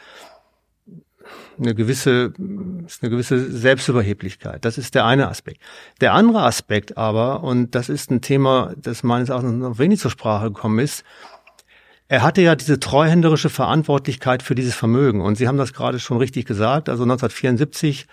[1.63, 4.65] eine gewisse, eine gewisse Selbstüberheblichkeit.
[4.65, 5.61] Das ist der eine Aspekt.
[6.01, 10.11] Der andere Aspekt aber, und das ist ein Thema, das meines Erachtens noch wenig zur
[10.11, 11.05] Sprache gekommen ist,
[12.09, 15.23] er hatte ja diese treuhänderische Verantwortlichkeit für dieses Vermögen.
[15.23, 16.91] Und Sie haben das gerade schon richtig gesagt.
[16.91, 18.07] Also 1974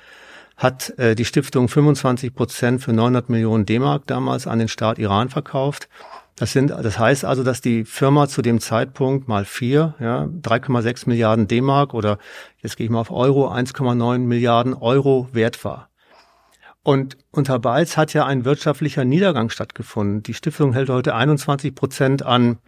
[0.55, 5.29] hat äh, die Stiftung 25 Prozent für 900 Millionen D-Mark damals an den Staat Iran
[5.29, 5.89] verkauft.
[6.39, 11.09] Das sind, das heißt also, dass die Firma zu dem Zeitpunkt mal vier, ja, 3,6
[11.09, 12.17] Milliarden D-Mark oder
[12.59, 15.89] jetzt gehe ich mal auf Euro, 1,9 Milliarden Euro wert war.
[16.81, 20.23] Und unter Balz hat ja ein wirtschaftlicher Niedergang stattgefunden.
[20.23, 22.59] Die Stiftung hält heute 21 Prozent an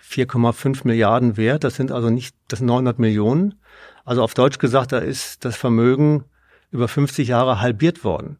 [0.00, 1.64] 4,5 Milliarden wert.
[1.64, 3.56] Das sind also nicht, das sind 900 Millionen.
[4.04, 6.26] Also auf Deutsch gesagt, da ist das Vermögen
[6.70, 8.38] über 50 Jahre halbiert worden.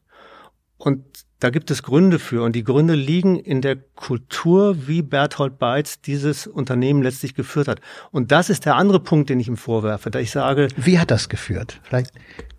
[0.77, 1.03] Und
[1.43, 5.99] da gibt es Gründe für und die Gründe liegen in der Kultur, wie Berthold Beitz
[5.99, 7.81] dieses Unternehmen letztlich geführt hat.
[8.11, 10.69] Und das ist der andere Punkt, den ich ihm vorwerfe, da ich sage.
[10.77, 11.81] Wie hat das geführt?
[11.83, 12.11] Vielleicht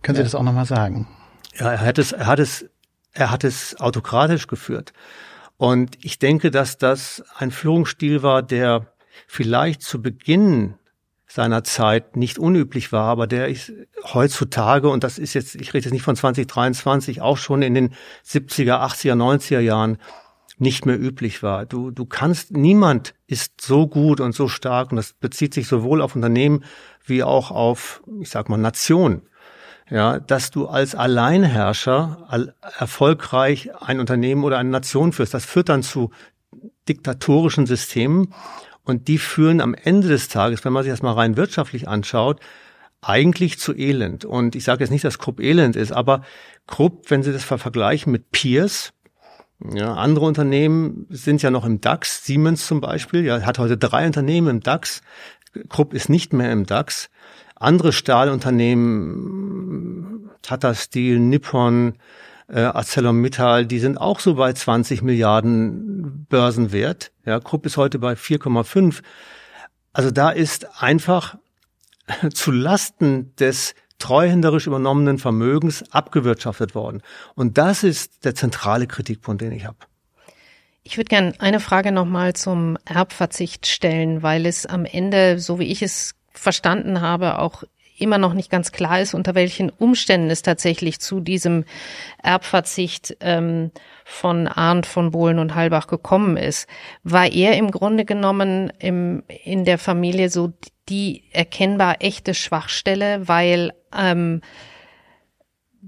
[0.02, 1.08] können Sie ja, das auch nochmal sagen.
[1.58, 2.66] Ja, er hat es, er hat es,
[3.12, 4.92] er hat es autokratisch geführt.
[5.56, 8.92] Und ich denke, dass das ein Führungsstil war, der
[9.26, 10.74] vielleicht zu Beginn
[11.34, 13.72] seiner Zeit nicht unüblich war, aber der ist
[14.12, 17.90] heutzutage, und das ist jetzt, ich rede jetzt nicht von 2023, auch schon in den
[18.24, 19.98] 70er, 80er, 90er Jahren
[20.58, 21.66] nicht mehr üblich war.
[21.66, 26.02] Du, du kannst, niemand ist so gut und so stark, und das bezieht sich sowohl
[26.02, 26.62] auf Unternehmen
[27.04, 29.22] wie auch auf, ich sag mal, Nationen.
[29.90, 35.34] Ja, dass du als Alleinherrscher all, erfolgreich ein Unternehmen oder eine Nation führst.
[35.34, 36.10] Das führt dann zu
[36.88, 38.32] diktatorischen Systemen
[38.84, 42.40] und die führen am Ende des Tages, wenn man sich das mal rein wirtschaftlich anschaut,
[43.00, 44.24] eigentlich zu Elend.
[44.24, 46.22] Und ich sage jetzt nicht, dass Krupp Elend ist, aber
[46.66, 48.92] Krupp, wenn Sie das vergleichen mit Peers,
[49.72, 54.06] ja, andere Unternehmen sind ja noch im DAX, Siemens zum Beispiel, ja, hat heute drei
[54.06, 55.02] Unternehmen im DAX.
[55.68, 57.08] Krupp ist nicht mehr im DAX.
[57.54, 61.94] Andere Stahlunternehmen, Tata Steel, Nippon,
[62.48, 67.12] äh, ArcelorMittal, die sind auch so bei 20 Milliarden Börsenwert.
[67.24, 69.02] Ja, Krupp ist heute bei 4,5.
[69.92, 71.36] Also da ist einfach
[72.34, 77.02] zu Lasten des treuhänderisch übernommenen Vermögens abgewirtschaftet worden.
[77.34, 79.78] Und das ist der zentrale Kritikpunkt, den ich habe.
[80.82, 85.72] Ich würde gerne eine Frage nochmal zum Erbverzicht stellen, weil es am Ende, so wie
[85.72, 87.64] ich es verstanden habe, auch
[87.96, 91.64] immer noch nicht ganz klar ist, unter welchen Umständen es tatsächlich zu diesem
[92.22, 93.70] Erbverzicht ähm,
[94.04, 96.68] von Arndt von Bohlen und Halbach gekommen ist.
[97.02, 100.52] War er im Grunde genommen im, in der Familie so
[100.88, 104.40] die erkennbar echte Schwachstelle, weil ähm,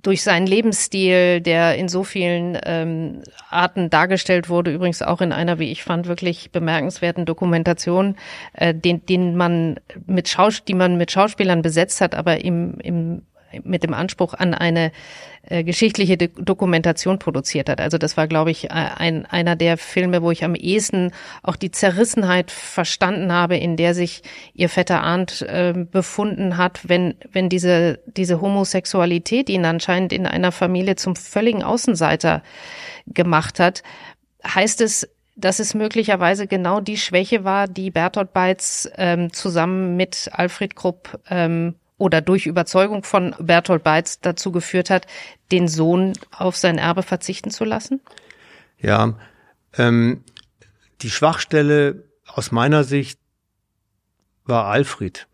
[0.02, 5.58] durch seinen Lebensstil, der in so vielen ähm, Arten dargestellt wurde, übrigens auch in einer,
[5.58, 8.16] wie ich fand, wirklich bemerkenswerten Dokumentation,
[8.52, 13.22] äh, den, den man mit Schaus die man mit Schauspielern besetzt hat, aber im, im
[13.64, 14.92] mit dem Anspruch an eine
[15.48, 17.80] äh, geschichtliche De Dokumentation produziert hat.
[17.80, 21.70] Also das war, glaube ich, ein, einer der Filme, wo ich am ehesten auch die
[21.70, 24.22] Zerrissenheit verstanden habe, in der sich
[24.54, 30.52] ihr Vetter Arndt äh, befunden hat, wenn, wenn diese, diese Homosexualität ihn anscheinend in einer
[30.52, 32.42] Familie zum völligen Außenseiter
[33.06, 33.82] gemacht hat.
[34.44, 40.30] Heißt es, dass es möglicherweise genau die Schwäche war, die Bertolt Beitz ähm, zusammen mit
[40.32, 45.06] Alfred Krupp ähm, oder durch Überzeugung von Bertolt Beitz dazu geführt hat,
[45.50, 48.00] den Sohn auf sein Erbe verzichten zu lassen?
[48.78, 49.14] Ja,
[49.76, 50.22] ähm,
[51.02, 53.18] die Schwachstelle aus meiner Sicht
[54.44, 55.26] war Alfred,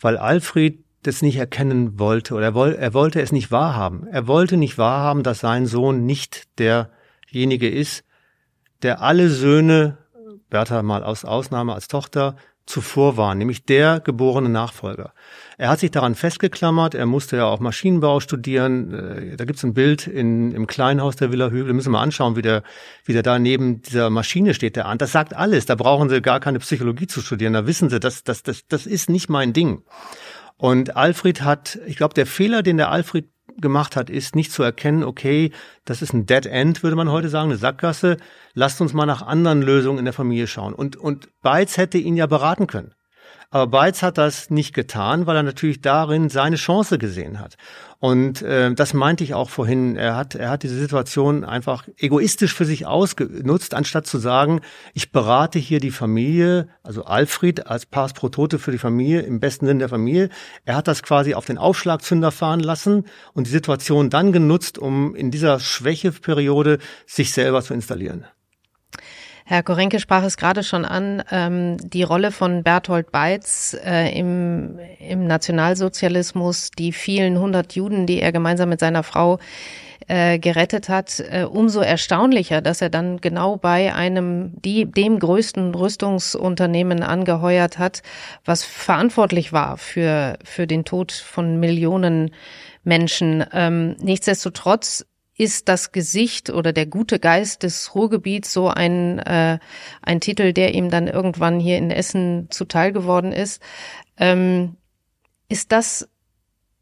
[0.00, 4.06] weil Alfred das nicht erkennen wollte oder er, woll, er wollte es nicht wahrhaben.
[4.06, 8.04] Er wollte nicht wahrhaben, dass sein Sohn nicht derjenige ist,
[8.82, 9.98] der alle Söhne,
[10.48, 15.12] Bertha mal aus Ausnahme als Tochter, zuvor waren, nämlich der geborene Nachfolger.
[15.58, 18.92] Er hat sich daran festgeklammert, er musste ja auch Maschinenbau studieren.
[18.92, 22.02] Äh, da gibt's ein Bild in, im Kleinhaus der Villa Hügel, da müssen wir mal
[22.02, 22.62] anschauen, wie der,
[23.04, 24.98] wie der da neben dieser Maschine steht, der an.
[24.98, 28.24] Das sagt alles, da brauchen Sie gar keine Psychologie zu studieren, da wissen Sie, das,
[28.24, 29.82] das, das, das ist nicht mein Ding.
[30.56, 34.62] Und Alfred hat, ich glaube, der Fehler, den der Alfred gemacht hat, ist nicht zu
[34.62, 35.52] erkennen, okay,
[35.84, 38.16] das ist ein Dead End, würde man heute sagen, eine Sackgasse.
[38.54, 40.74] Lasst uns mal nach anderen Lösungen in der Familie schauen.
[40.74, 42.94] Und, und Beitz hätte ihn ja beraten können.
[43.52, 47.56] Aber Beitz hat das nicht getan, weil er natürlich darin seine Chance gesehen hat.
[47.98, 49.94] Und äh, das meinte ich auch vorhin.
[49.94, 54.62] Er hat, er hat diese Situation einfach egoistisch für sich ausgenutzt, anstatt zu sagen,
[54.94, 59.38] ich berate hier die Familie, also Alfred als Pars pro Tote für die Familie, im
[59.38, 60.30] besten Sinn der Familie.
[60.64, 65.14] Er hat das quasi auf den Aufschlagzünder fahren lassen und die Situation dann genutzt, um
[65.14, 68.24] in dieser Schwächeperiode sich selber zu installieren.
[69.52, 74.78] Herr Korenke sprach es gerade schon an, ähm, die Rolle von Berthold Beitz äh, im,
[74.98, 79.40] im Nationalsozialismus, die vielen hundert Juden, die er gemeinsam mit seiner Frau
[80.08, 85.74] äh, gerettet hat, äh, umso erstaunlicher, dass er dann genau bei einem, die, dem größten
[85.74, 88.00] Rüstungsunternehmen angeheuert hat,
[88.46, 92.30] was verantwortlich war für, für den Tod von Millionen
[92.84, 93.44] Menschen.
[93.52, 95.04] Ähm, nichtsdestotrotz
[95.36, 99.58] ist das Gesicht oder der gute Geist des Ruhrgebiets so ein, äh,
[100.02, 103.62] ein Titel, der ihm dann irgendwann hier in Essen zuteil geworden ist.
[104.18, 104.76] Ähm,
[105.48, 106.08] ist das,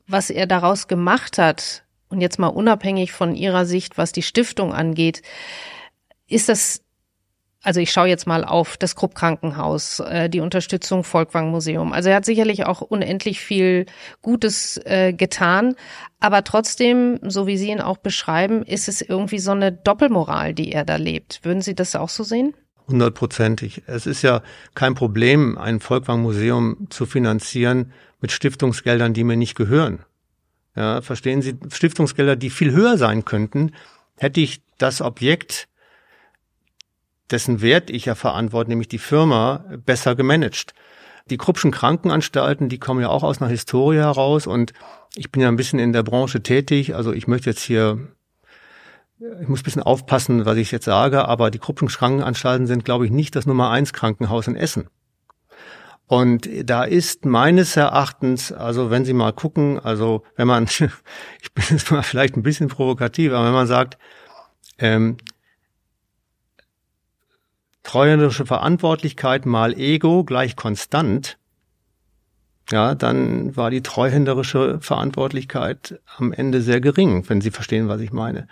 [0.06, 4.74] was er daraus gemacht hat, und jetzt mal unabhängig von Ihrer Sicht, was die Stiftung
[4.74, 5.22] angeht,
[6.26, 6.82] ist das
[7.62, 11.92] also ich schaue jetzt mal auf das Krupp Krankenhaus, äh, die Unterstützung Volkwang Museum.
[11.92, 13.86] Also er hat sicherlich auch unendlich viel
[14.22, 15.74] Gutes äh, getan,
[16.20, 20.72] aber trotzdem, so wie Sie ihn auch beschreiben, ist es irgendwie so eine Doppelmoral, die
[20.72, 21.40] er da lebt.
[21.42, 22.54] Würden Sie das auch so sehen?
[22.88, 23.82] Hundertprozentig.
[23.86, 24.42] Es ist ja
[24.74, 30.00] kein Problem, ein Volkwang Museum zu finanzieren mit Stiftungsgeldern, die mir nicht gehören.
[30.74, 33.72] Ja, verstehen Sie, Stiftungsgelder, die viel höher sein könnten,
[34.16, 35.68] hätte ich das Objekt
[37.30, 40.74] dessen Wert ich ja verantworte, nämlich die Firma, besser gemanagt.
[41.28, 44.72] Die Kruppschen Krankenanstalten, die kommen ja auch aus einer Historie heraus und
[45.16, 48.08] ich bin ja ein bisschen in der Branche tätig, also ich möchte jetzt hier,
[49.40, 53.06] ich muss ein bisschen aufpassen, was ich jetzt sage, aber die Kruppschen Krankenanstalten sind, glaube
[53.06, 54.88] ich, nicht das Nummer eins Krankenhaus in Essen.
[56.10, 60.64] Und da ist meines Erachtens, also wenn Sie mal gucken, also wenn man,
[61.40, 63.96] ich bin jetzt mal vielleicht ein bisschen provokativ, aber wenn man sagt,
[64.78, 65.18] ähm,
[67.82, 71.38] treuhänderische Verantwortlichkeit mal Ego gleich konstant,
[72.72, 78.12] ja, dann war die treuhänderische Verantwortlichkeit am Ende sehr gering, wenn Sie verstehen, was ich
[78.12, 78.46] meine.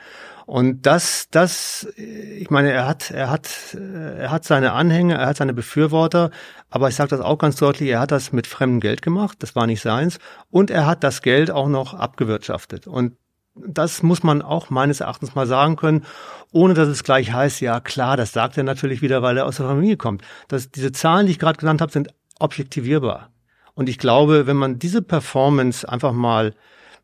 [0.44, 5.36] Und das, das, ich meine, er hat, er hat, er hat seine Anhänger, er hat
[5.36, 6.30] seine Befürworter,
[6.70, 9.54] aber ich sage das auch ganz deutlich, er hat das mit fremdem Geld gemacht, das
[9.54, 10.18] war nicht seins,
[10.50, 12.86] und er hat das Geld auch noch abgewirtschaftet.
[12.86, 13.16] Und
[13.66, 16.04] das muss man auch meines Erachtens mal sagen können,
[16.52, 19.56] ohne dass es gleich heißt, ja klar, das sagt er natürlich wieder, weil er aus
[19.56, 20.22] der Familie kommt.
[20.48, 23.30] Das, diese Zahlen, die ich gerade genannt habe, sind objektivierbar.
[23.74, 26.54] Und ich glaube, wenn man diese Performance einfach mal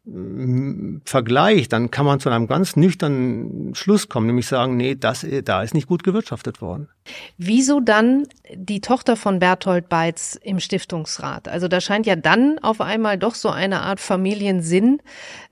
[0.05, 5.27] mm, vergleicht, dann kann man zu einem ganz nüchternen Schluss kommen, nämlich sagen, nee, das,
[5.45, 6.89] da ist nicht gut gewirtschaftet worden.
[7.37, 11.49] Wieso dann die Tochter von Berthold Beitz im Stiftungsrat?
[11.49, 15.01] Also da scheint ja dann auf einmal doch so eine Art Familiensinn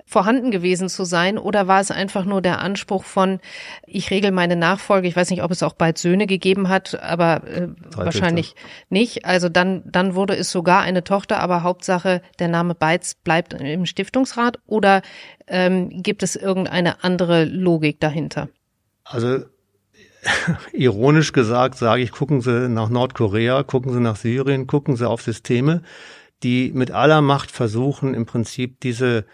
[0.07, 3.41] vorhanden gewesen zu sein oder war es einfach nur der Anspruch von,
[3.87, 7.45] ich regel meine Nachfolge, ich weiß nicht, ob es auch bald Söhne gegeben hat, aber
[7.49, 8.55] äh, wahrscheinlich
[8.91, 9.25] nicht.
[9.25, 13.87] Also dann, dann wurde es sogar eine Tochter, aber Hauptsache der Name Beitz bleibt im
[13.87, 15.03] Stiftungsrat oder
[15.47, 18.49] ähm, gibt es irgendeine andere Logik dahinter?
[19.05, 19.45] Also
[20.73, 25.23] ironisch gesagt sage ich, gucken Sie nach Nordkorea, gucken Sie nach Syrien, gucken Sie auf
[25.23, 25.83] Systeme,
[26.43, 29.25] die mit aller Macht versuchen, im Prinzip diese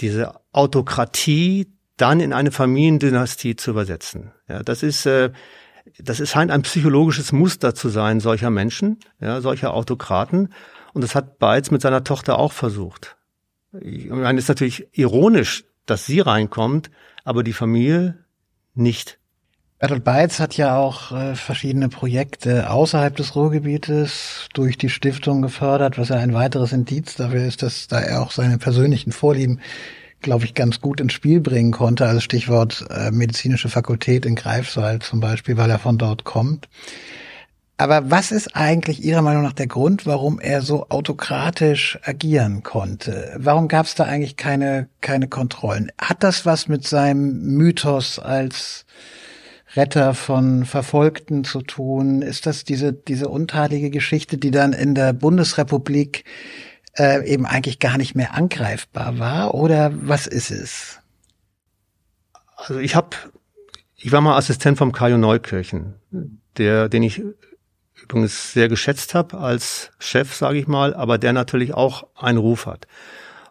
[0.00, 4.32] diese Autokratie dann in eine Familiendynastie zu übersetzen.
[4.48, 5.30] Ja, das ist, äh,
[5.98, 10.52] das ist scheint ein psychologisches Muster zu sein solcher Menschen, ja, solcher Autokraten.
[10.92, 13.16] Und das hat Beitz mit seiner Tochter auch versucht.
[13.80, 16.90] Ich meine, es ist natürlich ironisch, dass sie reinkommt,
[17.24, 18.24] aber die Familie
[18.74, 19.18] nicht.
[19.78, 25.98] Bertolt Beitz hat ja auch äh, verschiedene Projekte außerhalb des Ruhrgebietes durch die Stiftung gefördert,
[25.98, 29.60] was ja ein weiteres Indiz dafür ist, dass da er auch seine persönlichen Vorlieben,
[30.20, 32.06] glaube ich, ganz gut ins Spiel bringen konnte.
[32.06, 36.68] Also Stichwort äh, medizinische Fakultät in Greifswald zum Beispiel, weil er von dort kommt.
[37.76, 43.34] Aber was ist eigentlich Ihrer Meinung nach der Grund, warum er so autokratisch agieren konnte?
[43.36, 45.90] Warum gab es da eigentlich keine, keine Kontrollen?
[45.98, 48.86] Hat das was mit seinem Mythos als
[49.76, 52.22] Retter von Verfolgten zu tun?
[52.22, 56.24] Ist das diese, diese untadlige Geschichte, die dann in der Bundesrepublik
[56.96, 59.54] äh, eben eigentlich gar nicht mehr angreifbar war?
[59.54, 61.00] Oder was ist es?
[62.56, 63.16] Also ich habe,
[63.96, 65.94] ich war mal Assistent vom Kajo Neukirchen,
[66.56, 67.22] der, den ich
[68.02, 72.66] übrigens sehr geschätzt habe als Chef, sage ich mal, aber der natürlich auch einen Ruf
[72.66, 72.86] hat.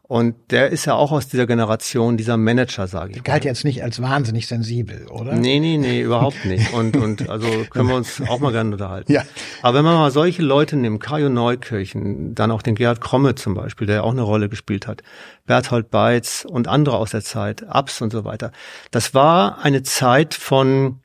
[0.05, 3.13] Und der ist ja auch aus dieser Generation, dieser Manager, sage ich.
[3.15, 5.33] Der galt jetzt nicht als wahnsinnig sensibel, oder?
[5.33, 6.73] Nee, nee, nee, überhaupt nicht.
[6.73, 9.11] Und, und also können wir uns auch mal gerne unterhalten.
[9.11, 9.23] Ja.
[9.61, 13.53] Aber wenn man mal solche Leute nimmt, Kajo Neukirchen, dann auch den Gerhard Kromme zum
[13.53, 15.03] Beispiel, der auch eine Rolle gespielt hat,
[15.45, 18.51] Berthold Beitz und andere aus der Zeit, Abs und so weiter.
[18.91, 20.99] Das war eine Zeit von,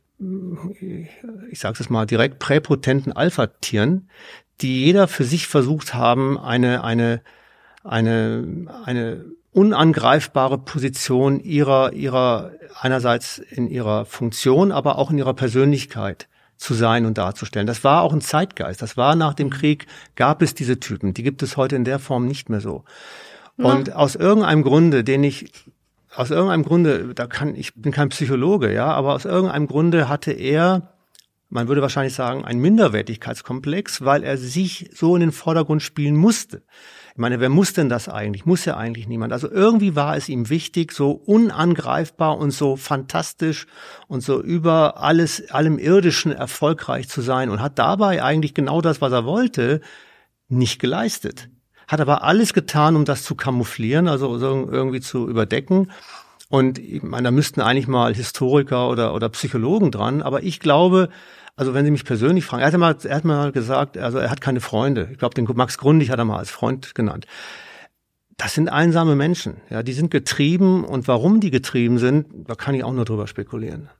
[1.50, 4.08] ich sage es mal direkt, präpotenten Alpha-Tieren,
[4.61, 7.22] die jeder für sich versucht haben, eine, eine,
[7.84, 16.28] eine, eine unangreifbare Position ihrer, ihrer, einerseits in ihrer Funktion, aber auch in ihrer Persönlichkeit
[16.56, 17.66] zu sein und darzustellen.
[17.66, 18.82] Das war auch ein Zeitgeist.
[18.82, 19.86] Das war nach dem Krieg,
[20.16, 21.14] gab es diese Typen.
[21.14, 22.84] Die gibt es heute in der Form nicht mehr so.
[23.56, 25.52] Und aus irgendeinem Grunde, den ich,
[26.14, 30.32] aus irgendeinem Grunde, da kann, ich bin kein Psychologe, ja, aber aus irgendeinem Grunde hatte
[30.32, 30.94] er
[31.50, 36.62] man würde wahrscheinlich sagen, ein Minderwertigkeitskomplex, weil er sich so in den Vordergrund spielen musste.
[37.18, 38.46] Ich meine, wer muss denn das eigentlich?
[38.46, 39.33] Muss ja eigentlich niemand.
[39.33, 43.66] Also irgendwie war es ihm wichtig, so unangreifbar und so fantastisch
[44.07, 49.00] und so über alles, allem Irdischen erfolgreich zu sein und hat dabei eigentlich genau das,
[49.00, 49.81] was er wollte,
[50.48, 51.48] nicht geleistet.
[51.88, 55.90] Hat aber alles getan, um das zu kamouflieren, also irgendwie zu überdecken.
[56.48, 60.22] Und ich meine, da müssten eigentlich mal Historiker oder, oder Psychologen dran.
[60.22, 61.09] Aber ich glaube,
[61.58, 64.30] also wenn Sie mich persönlich fragen, er hat mal, er hat mal gesagt, also er
[64.30, 65.08] hat keine Freunde.
[65.10, 67.26] Ich glaube, den Max Grundig hat er mal als Freund genannt.
[68.36, 72.76] Das sind einsame Menschen, ja, die sind getrieben und warum die getrieben sind, da kann
[72.76, 73.90] ich auch nur drüber spekulieren.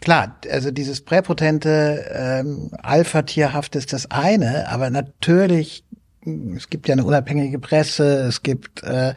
[0.00, 5.84] Klar, also dieses präpotente ähm, Alpha-Tierhaft ist das eine, aber natürlich
[6.56, 9.14] es gibt ja eine unabhängige Presse, es gibt äh,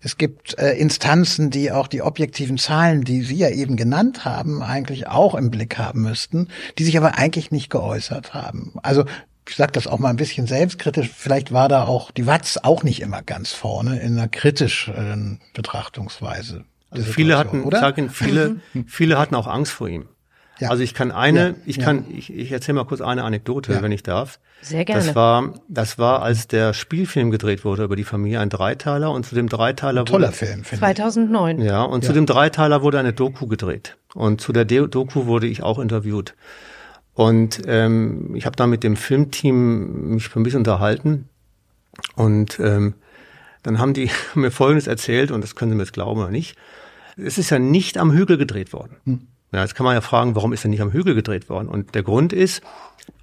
[0.00, 4.62] es gibt äh, Instanzen, die auch die objektiven Zahlen, die Sie ja eben genannt haben,
[4.62, 8.74] eigentlich auch im Blick haben müssten, die sich aber eigentlich nicht geäußert haben.
[8.82, 9.04] Also
[9.48, 12.82] ich sage das auch mal ein bisschen selbstkritisch, vielleicht war da auch die Watz auch
[12.82, 16.64] nicht immer ganz vorne in einer kritischen Betrachtungsweise.
[16.90, 17.80] Also viele hatten, oder?
[17.80, 20.08] sag Ihnen, viele, viele hatten auch Angst vor ihm.
[20.58, 20.70] Ja.
[20.70, 21.54] Also ich kann eine, ja.
[21.66, 23.82] ich kann, ich, ich erzähle mal kurz eine Anekdote, ja.
[23.82, 24.38] wenn ich darf.
[24.62, 25.04] Sehr gerne.
[25.04, 29.24] Das war, das war, als der Spielfilm gedreht wurde über die Familie, ein Dreiteiler und
[29.24, 31.60] zu dem Dreiteiler ein toller wurde, Film, finde 2009.
[31.60, 35.62] Ja, und zu dem Dreiteiler wurde eine Doku gedreht und zu der Doku wurde ich
[35.62, 36.34] auch interviewt.
[37.14, 41.28] Und ähm, ich habe da mit dem Filmteam mich ein bisschen unterhalten
[42.14, 42.94] und ähm,
[43.62, 46.56] dann haben die mir Folgendes erzählt und das können Sie mir jetzt glauben oder nicht.
[47.16, 48.96] Es ist ja nicht am Hügel gedreht worden.
[49.04, 49.26] Hm.
[49.52, 51.68] Ja, jetzt kann man ja fragen, warum ist er nicht am Hügel gedreht worden?
[51.68, 52.62] Und der Grund ist,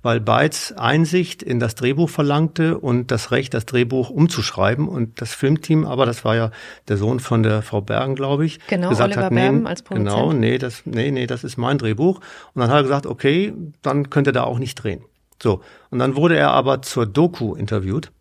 [0.02, 4.88] weil Beitz Einsicht in das Drehbuch verlangte und das Recht, das Drehbuch umzuschreiben.
[4.88, 6.52] Und das Filmteam, aber das war ja
[6.88, 9.82] der Sohn von der Frau Bergen, glaube ich, genau, gesagt Oliver hat, nee, Berben als
[9.82, 10.10] Produzent.
[10.10, 12.18] genau, nee, das, nee, nee, das ist mein Drehbuch.
[12.54, 15.04] Und dann hat er gesagt, okay, dann könnte er da auch nicht drehen.
[15.42, 15.62] So.
[15.90, 18.12] Und dann wurde er aber zur Doku interviewt.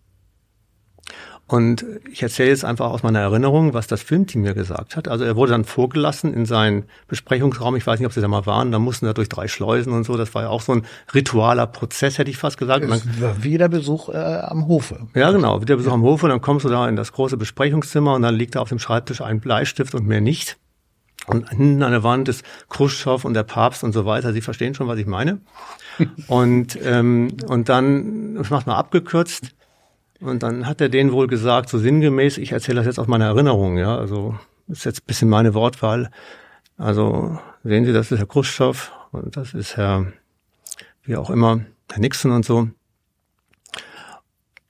[1.52, 5.06] Und ich erzähle jetzt einfach aus meiner Erinnerung, was das Filmteam mir gesagt hat.
[5.06, 7.76] Also er wurde dann vorgelassen in seinen Besprechungsraum.
[7.76, 8.72] Ich weiß nicht, ob Sie da mal waren.
[8.72, 10.16] Da mussten er durch drei Schleusen und so.
[10.16, 12.86] Das war ja auch so ein ritualer Prozess, hätte ich fast gesagt.
[12.86, 15.06] Es war wie der Besuch äh, am Hofe.
[15.14, 15.94] Ja, genau, wie der Besuch ja.
[15.94, 16.24] am Hofe.
[16.24, 18.78] Und dann kommst du da in das große Besprechungszimmer und dann liegt da auf dem
[18.78, 20.56] Schreibtisch ein Bleistift und mehr nicht.
[21.26, 24.32] Und hinten an der Wand ist Khrushchev und der Papst und so weiter.
[24.32, 25.42] Sie verstehen schon, was ich meine.
[26.28, 29.54] und, ähm, und dann, ich mach's mal abgekürzt,
[30.22, 33.26] und dann hat er denen wohl gesagt, so sinngemäß, ich erzähle das jetzt aus meiner
[33.26, 36.10] Erinnerung, ja, also ist jetzt ein bisschen meine Wortwahl.
[36.76, 40.12] Also sehen Sie, das ist Herr Khrushchev und das ist Herr,
[41.04, 42.68] wie auch immer, Herr Nixon und so.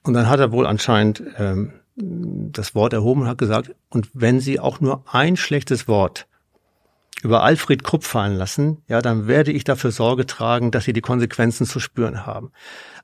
[0.03, 4.41] Und dann hat er wohl anscheinend ähm, das Wort erhoben und hat gesagt, und wenn
[4.41, 6.27] Sie auch nur ein schlechtes Wort
[7.23, 11.03] über Alfred Krupp fallen lassen, ja, dann werde ich dafür Sorge tragen, dass Sie die
[11.03, 12.51] Konsequenzen zu spüren haben.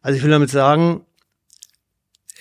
[0.02, 1.02] Also ich will damit sagen,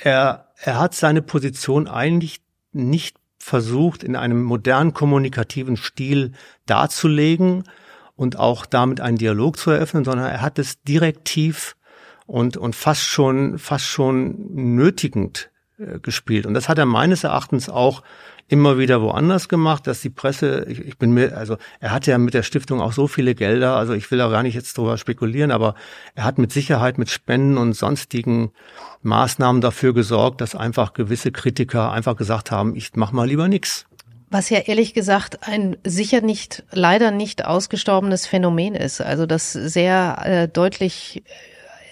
[0.02, 6.34] er, er hat seine Position eigentlich nicht versucht, in einem modernen kommunikativen Stil
[6.66, 7.64] darzulegen
[8.16, 11.76] und auch damit einen Dialog zu eröffnen, sondern er hat es direktiv
[12.26, 16.46] und, und fast schon, fast schon nötigend äh, gespielt.
[16.46, 18.04] Und das hat er meines Erachtens auch
[18.50, 22.18] immer wieder woanders gemacht, dass die Presse, ich, ich bin mir, also er hat ja
[22.18, 24.98] mit der Stiftung auch so viele Gelder, also ich will da gar nicht jetzt drüber
[24.98, 25.76] spekulieren, aber
[26.16, 28.52] er hat mit Sicherheit mit Spenden und sonstigen
[29.02, 33.86] Maßnahmen dafür gesorgt, dass einfach gewisse Kritiker einfach gesagt haben, ich mach mal lieber nix.
[34.30, 39.00] Was ja ehrlich gesagt ein sicher nicht, leider nicht ausgestorbenes Phänomen ist.
[39.00, 41.24] Also das sehr äh, deutlich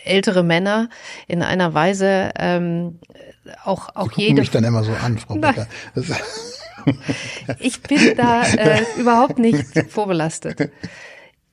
[0.05, 0.89] ältere Männer
[1.27, 2.99] in einer Weise ähm,
[3.63, 5.67] auch auch jede mich dann immer so an, Frau Becker.
[7.59, 10.69] ich bin da äh, überhaupt nicht vorbelastet.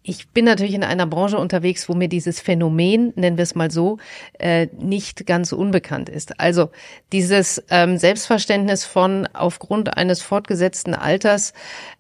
[0.05, 3.71] Ich bin natürlich in einer Branche unterwegs, wo mir dieses Phänomen, nennen wir es mal
[3.71, 3.99] so,
[4.39, 6.41] äh, nicht ganz unbekannt ist.
[6.41, 6.71] Also
[7.13, 11.53] dieses ähm, Selbstverständnis von aufgrund eines fortgesetzten Alters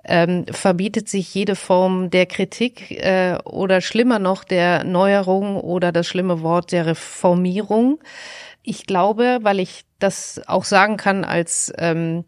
[0.05, 6.09] ähm, verbietet sich jede Form der Kritik äh, oder schlimmer noch der Neuerung oder das
[6.09, 8.01] schlimme Wort der Reformierung.
[8.64, 12.24] Ich glaube, weil ich das auch sagen kann als ähm,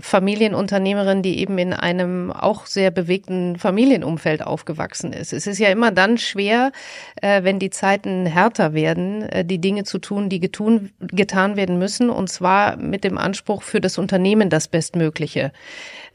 [0.00, 5.32] Familienunternehmerin, die eben in einem auch sehr bewegten Familienumfeld aufgewachsen ist.
[5.32, 6.72] Es ist ja immer dann schwer,
[7.20, 11.78] äh, wenn die Zeiten härter werden, äh, die Dinge zu tun, die getun, getan werden
[11.78, 15.52] müssen, und zwar mit dem Anspruch für das Unternehmen das Bestmögliche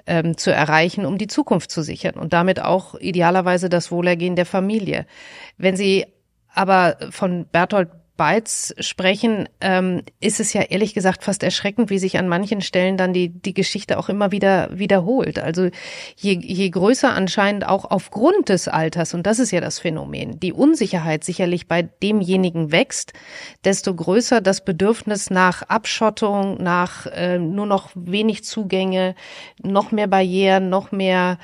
[0.08, 4.46] ähm, zu erreichen, um die Zukunft zu sichern und damit auch idealerweise das Wohlergehen der
[4.46, 5.06] Familie.
[5.58, 6.06] Wenn Sie
[6.54, 7.90] aber von Bertolt
[8.20, 12.98] Bytes sprechen, ähm, ist es ja ehrlich gesagt fast erschreckend, wie sich an manchen Stellen
[12.98, 15.40] dann die, die Geschichte auch immer wieder wiederholt.
[15.40, 15.70] Also
[16.18, 20.52] je, je größer anscheinend auch aufgrund des Alters, und das ist ja das Phänomen, die
[20.52, 23.14] Unsicherheit sicherlich bei demjenigen wächst,
[23.64, 29.16] desto größer das Bedürfnis nach Abschottung, nach äh, nur noch wenig Zugänge,
[29.64, 31.38] noch mehr Barrieren, noch mehr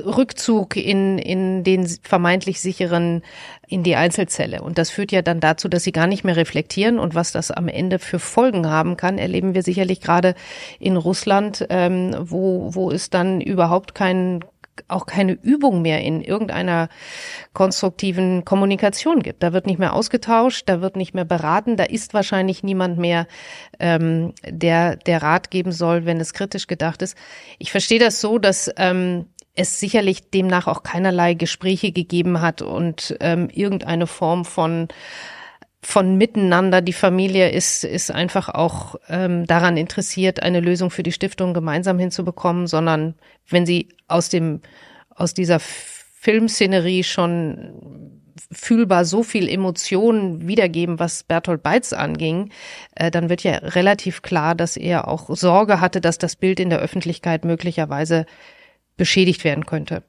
[0.00, 3.22] Rückzug in, in den vermeintlich sicheren,
[3.66, 4.62] in die Einzelzelle.
[4.62, 6.98] Und das führt ja dann dazu, dass sie gar nicht mehr reflektieren.
[6.98, 10.34] Und was das am Ende für Folgen haben kann, erleben wir sicherlich gerade
[10.78, 14.40] in Russland, ähm, wo, wo es dann überhaupt kein,
[14.88, 16.88] auch keine Übung mehr in irgendeiner
[17.52, 19.42] konstruktiven Kommunikation gibt.
[19.42, 23.26] Da wird nicht mehr ausgetauscht, da wird nicht mehr beraten, da ist wahrscheinlich niemand mehr,
[23.78, 27.16] ähm, der, der Rat geben soll, wenn es kritisch gedacht ist.
[27.58, 33.16] Ich verstehe das so, dass ähm, es sicherlich demnach auch keinerlei Gespräche gegeben hat und
[33.20, 34.88] ähm, irgendeine Form von
[35.84, 36.80] von miteinander.
[36.80, 41.98] Die Familie ist, ist einfach auch ähm, daran interessiert, eine Lösung für die Stiftung gemeinsam
[41.98, 43.14] hinzubekommen, sondern
[43.48, 44.60] wenn sie aus dem,
[45.10, 48.20] aus dieser Filmszenerie schon
[48.52, 52.50] fühlbar so viel Emotionen wiedergeben, was Bertolt Beitz anging,
[52.94, 56.70] äh, dann wird ja relativ klar, dass er auch Sorge hatte, dass das Bild in
[56.70, 58.26] der Öffentlichkeit möglicherweise
[59.02, 60.04] beschädigt werden könnte.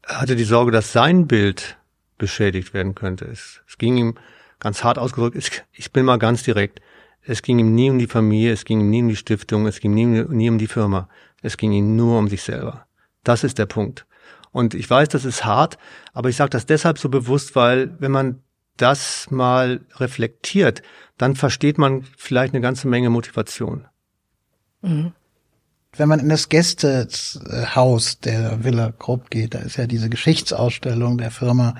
[0.00, 1.76] Er hatte die Sorge, dass sein Bild
[2.16, 3.26] beschädigt werden könnte.
[3.26, 4.14] Es, es ging ihm
[4.58, 6.80] ganz hart ausgedrückt, es, ich bin mal ganz direkt,
[7.20, 9.80] es ging ihm nie um die Familie, es ging ihm nie um die Stiftung, es
[9.80, 11.10] ging nie, nie um die Firma,
[11.42, 12.86] es ging ihm nur um sich selber.
[13.22, 14.06] Das ist der Punkt.
[14.50, 15.76] Und ich weiß, das ist hart,
[16.14, 18.42] aber ich sage das deshalb so bewusst, weil wenn man
[18.78, 20.80] das mal reflektiert,
[21.18, 23.86] dann versteht man vielleicht eine ganze Menge Motivation.
[24.80, 25.12] Mhm
[25.96, 31.30] wenn man in das Gästehaus der Villa Krupp geht, da ist ja diese Geschichtsausstellung der
[31.30, 31.74] Firma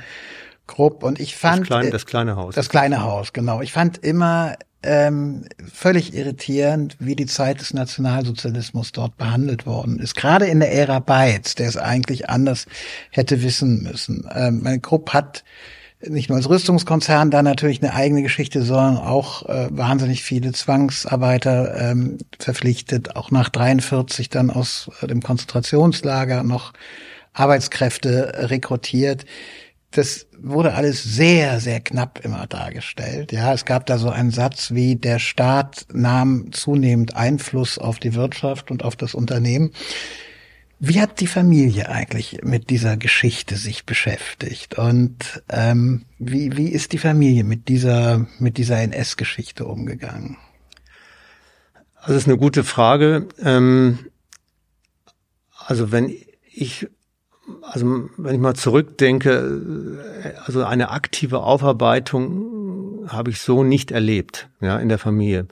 [0.67, 2.55] Krupp und ich fand das kleine, das kleine Haus.
[2.55, 3.61] Das kleine Haus, genau.
[3.61, 10.15] Ich fand immer ähm, völlig irritierend, wie die Zeit des Nationalsozialismus dort behandelt worden ist.
[10.15, 12.67] Gerade in der Ära Beitz, der es eigentlich anders
[13.11, 14.29] hätte wissen müssen.
[14.35, 15.45] Ähm, Krupp hat
[16.09, 21.91] nicht nur als Rüstungskonzern da natürlich eine eigene Geschichte, sondern auch äh, wahnsinnig viele Zwangsarbeiter
[21.91, 26.73] ähm, verpflichtet, auch nach 43 dann aus äh, dem Konzentrationslager noch
[27.33, 29.27] Arbeitskräfte rekrutiert.
[29.91, 33.33] Das wurde alles sehr, sehr knapp immer dargestellt.
[33.33, 38.15] Ja, es gab da so einen Satz wie der Staat nahm zunehmend Einfluss auf die
[38.15, 39.73] Wirtschaft und auf das Unternehmen.
[40.83, 46.93] Wie hat die Familie eigentlich mit dieser Geschichte sich beschäftigt und ähm, wie, wie ist
[46.95, 50.39] die Familie mit dieser, mit dieser NS-Geschichte umgegangen?
[51.97, 53.29] Also das ist eine gute Frage.
[53.43, 53.99] Ähm,
[55.67, 56.17] also wenn
[56.51, 56.89] ich,
[57.61, 64.79] also wenn ich mal zurückdenke, also eine aktive Aufarbeitung habe ich so nicht erlebt, ja,
[64.79, 65.47] in der Familie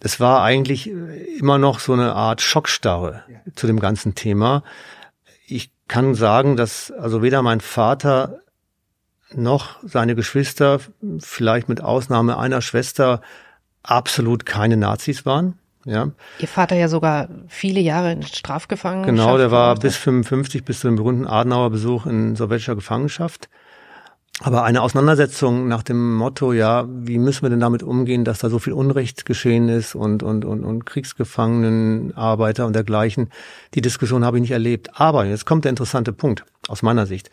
[0.00, 0.90] das war eigentlich
[1.38, 3.38] immer noch so eine Art Schockstarre ja.
[3.54, 4.62] zu dem ganzen Thema.
[5.46, 8.40] Ich kann sagen, dass also weder mein Vater
[9.34, 10.80] noch seine Geschwister,
[11.18, 13.20] vielleicht mit Ausnahme einer Schwester,
[13.82, 15.58] absolut keine Nazis waren.
[15.84, 16.10] Ja.
[16.38, 19.16] Ihr Vater ja sogar viele Jahre in Strafgefangenschaft.
[19.16, 23.48] Genau, der war bis 55, bis zu dem berühmten Adenauer Besuch in sowjetischer Gefangenschaft.
[24.40, 28.48] Aber eine Auseinandersetzung nach dem Motto, ja, wie müssen wir denn damit umgehen, dass da
[28.48, 33.30] so viel Unrecht geschehen ist und, und, und, und Kriegsgefangenen, Arbeiter und dergleichen,
[33.74, 34.90] die Diskussion habe ich nicht erlebt.
[34.94, 37.30] Aber jetzt kommt der interessante Punkt aus meiner Sicht.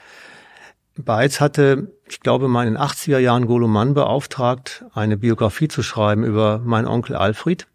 [0.98, 5.84] Beitz hatte, ich glaube, mal in den 80er Jahren Golo Mann beauftragt, eine Biografie zu
[5.84, 7.68] schreiben über meinen Onkel Alfred.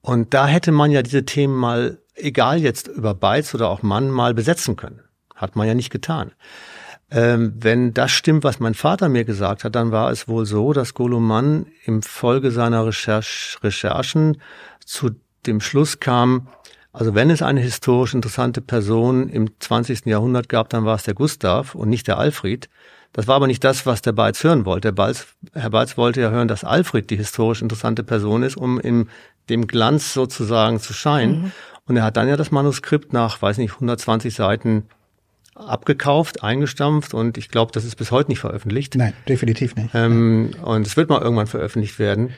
[0.00, 4.10] Und da hätte man ja diese Themen mal, egal jetzt über Beitz oder auch Mann,
[4.10, 5.00] mal besetzen können.
[5.34, 6.32] Hat man ja nicht getan.
[7.14, 10.72] Ähm, wenn das stimmt, was mein Vater mir gesagt hat, dann war es wohl so,
[10.72, 14.38] dass Goloman im Folge seiner Recherch Recherchen
[14.84, 15.10] zu
[15.46, 16.48] dem Schluss kam,
[16.92, 20.06] Also wenn es eine historisch interessante Person im 20.
[20.06, 22.68] Jahrhundert gab, dann war es der Gustav und nicht der Alfred.
[23.14, 24.88] Das war aber nicht das, was der Balz hören wollte.
[24.88, 28.78] Der Balz, Herr Balz wollte ja hören, dass Alfred die historisch interessante Person ist, um
[28.78, 29.08] in
[29.48, 31.42] dem Glanz sozusagen zu scheinen.
[31.42, 31.52] Mhm.
[31.86, 34.84] Und er hat dann ja das Manuskript nach, weiß nicht, 120 Seiten
[35.68, 38.94] abgekauft, eingestampft und ich glaube, das ist bis heute nicht veröffentlicht.
[38.96, 39.90] Nein, definitiv nicht.
[39.94, 42.34] Ähm, und es wird mal irgendwann veröffentlicht werden.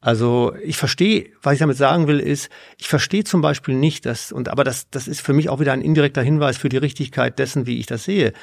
[0.00, 4.32] Also ich verstehe, was ich damit sagen will, ist, ich verstehe zum Beispiel nicht, dass,
[4.32, 7.38] und aber das, das ist für mich auch wieder ein indirekter Hinweis für die Richtigkeit
[7.38, 8.34] dessen, wie ich das sehe.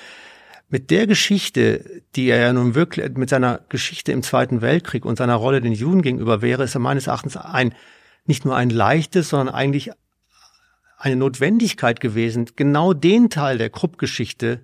[0.69, 5.19] Mit der Geschichte, die er ja nun wirklich, mit seiner Geschichte im Zweiten Weltkrieg und
[5.19, 7.75] seiner Rolle den Juden gegenüber wäre, ist er meines Erachtens ein,
[8.25, 9.91] nicht nur ein leichtes, sondern eigentlich
[11.01, 14.61] eine Notwendigkeit gewesen, genau den Teil der Krupp-Geschichte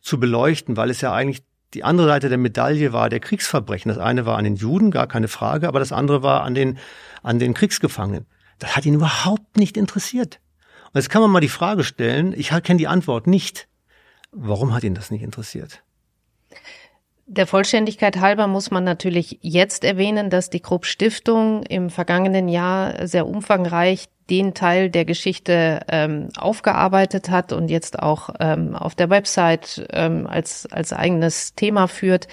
[0.00, 1.42] zu beleuchten, weil es ja eigentlich
[1.74, 3.88] die andere Seite der Medaille war der Kriegsverbrechen.
[3.88, 6.78] Das eine war an den Juden, gar keine Frage, aber das andere war an den,
[7.22, 8.26] an den Kriegsgefangenen.
[8.58, 10.40] Das hat ihn überhaupt nicht interessiert.
[10.92, 13.68] Und jetzt kann man mal die Frage stellen, ich kenne die Antwort nicht.
[14.32, 15.82] Warum hat ihn das nicht interessiert?
[17.26, 23.06] Der Vollständigkeit halber muss man natürlich jetzt erwähnen, dass die Krupp Stiftung im vergangenen Jahr
[23.06, 29.10] sehr umfangreich den Teil der Geschichte ähm, aufgearbeitet hat und jetzt auch ähm, auf der
[29.10, 32.28] Website ähm, als, als eigenes Thema führt.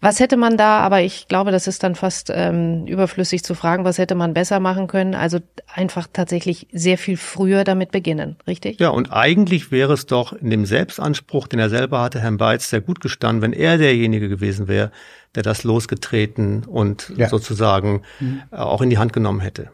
[0.00, 3.84] Was hätte man da, aber ich glaube, das ist dann fast ähm, überflüssig zu fragen,
[3.84, 5.14] was hätte man besser machen können?
[5.14, 5.38] Also
[5.72, 8.78] einfach tatsächlich sehr viel früher damit beginnen, richtig?
[8.78, 12.68] Ja, und eigentlich wäre es doch in dem Selbstanspruch, den er selber hatte, Herrn Beitz,
[12.68, 14.92] sehr gut gestanden, wenn er derjenige gewesen wäre,
[15.34, 17.28] der das losgetreten und ja.
[17.28, 18.42] sozusagen mhm.
[18.50, 19.70] auch in die Hand genommen hätte.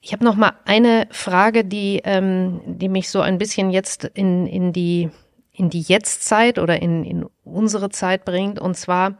[0.00, 4.46] Ich habe noch mal eine Frage, die, ähm, die mich so ein bisschen jetzt in,
[4.46, 5.10] in die
[5.60, 8.58] in die Jetztzeit oder in, in unsere Zeit bringt.
[8.58, 9.18] Und zwar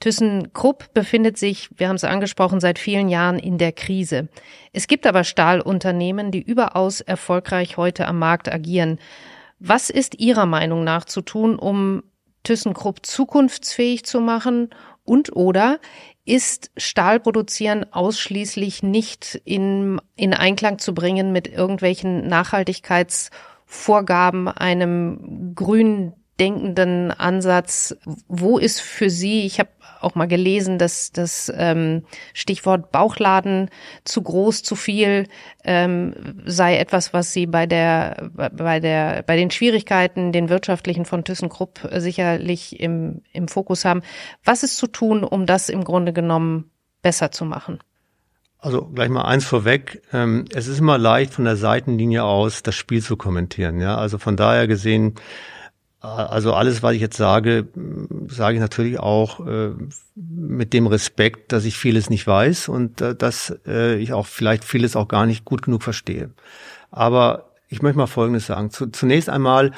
[0.00, 4.28] ThyssenKrupp befindet sich, wir haben es angesprochen, seit vielen Jahren in der Krise.
[4.72, 8.98] Es gibt aber Stahlunternehmen, die überaus erfolgreich heute am Markt agieren.
[9.60, 12.02] Was ist Ihrer Meinung nach zu tun, um
[12.42, 14.70] ThyssenKrupp zukunftsfähig zu machen
[15.04, 15.78] und oder
[16.26, 27.12] ist Stahlproduzieren ausschließlich nicht in, in Einklang zu bringen mit irgendwelchen Nachhaltigkeitsvorgaben, einem grün denkenden
[27.12, 27.96] Ansatz.
[28.28, 29.70] Wo ist für Sie, ich habe
[30.00, 33.70] auch mal gelesen, dass das ähm, Stichwort Bauchladen
[34.04, 35.26] zu groß, zu viel
[35.64, 41.24] ähm, sei etwas, was Sie bei der bei der bei den Schwierigkeiten, den wirtschaftlichen von
[41.24, 44.02] ThyssenKrupp sicherlich im im Fokus haben.
[44.44, 46.70] Was ist zu tun, um das im Grunde genommen
[47.02, 47.78] besser zu machen?
[48.58, 50.02] Also gleich mal eins vorweg.
[50.12, 53.80] Ähm, es ist immer leicht, von der Seitenlinie aus das Spiel zu kommentieren.
[53.80, 55.14] Ja, also von daher gesehen
[56.14, 57.66] also alles, was ich jetzt sage,
[58.28, 59.70] sage ich natürlich auch äh,
[60.14, 64.64] mit dem Respekt, dass ich vieles nicht weiß und äh, dass äh, ich auch vielleicht
[64.64, 66.30] vieles auch gar nicht gut genug verstehe.
[66.90, 68.70] Aber ich möchte mal Folgendes sagen.
[68.70, 69.72] zunächst einmal,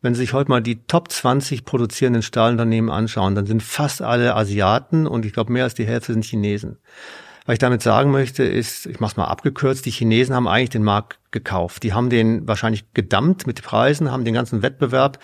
[0.00, 4.34] wenn Sie sich heute mal die Top 20 produzierenden Stahlunternehmen anschauen, dann sind fast alle
[4.34, 6.78] Asiaten und ich glaube mehr als die Hälfte sind Chinesen.
[7.46, 10.70] Was ich damit sagen möchte, ist, ich mache es mal abgekürzt, die Chinesen haben eigentlich
[10.70, 11.82] den Markt gekauft.
[11.82, 15.18] Die haben den wahrscheinlich gedammt mit Preisen, haben den ganzen Wettbewerb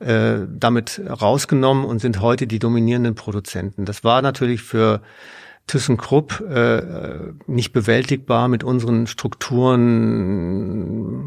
[0.00, 3.84] äh, damit rausgenommen und sind heute die dominierenden Produzenten.
[3.84, 5.02] Das war natürlich für
[5.68, 6.82] ThyssenKrupp äh,
[7.46, 9.84] nicht bewältigbar mit unseren Strukturen,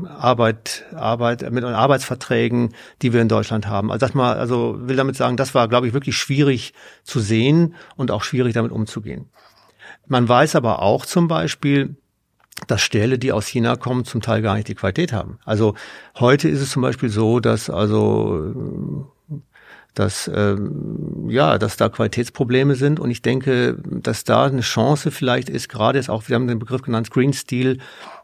[0.07, 3.91] Arbeit, Arbeit, mit Arbeitsverträgen, die wir in Deutschland haben.
[3.91, 7.76] Also das mal, also will damit sagen, das war, glaube ich, wirklich schwierig zu sehen
[7.95, 9.30] und auch schwierig damit umzugehen.
[10.07, 11.95] Man weiß aber auch zum Beispiel,
[12.68, 15.39] dass Stähle, die aus China kommen, zum Teil gar nicht die Qualität haben.
[15.45, 15.76] Also
[16.20, 19.08] heute ist es zum Beispiel so, dass also
[19.93, 25.49] dass ähm, ja, dass da Qualitätsprobleme sind und ich denke, dass da eine Chance vielleicht
[25.49, 27.80] ist, gerade jetzt auch, wir haben den Begriff genannt, Green Steel,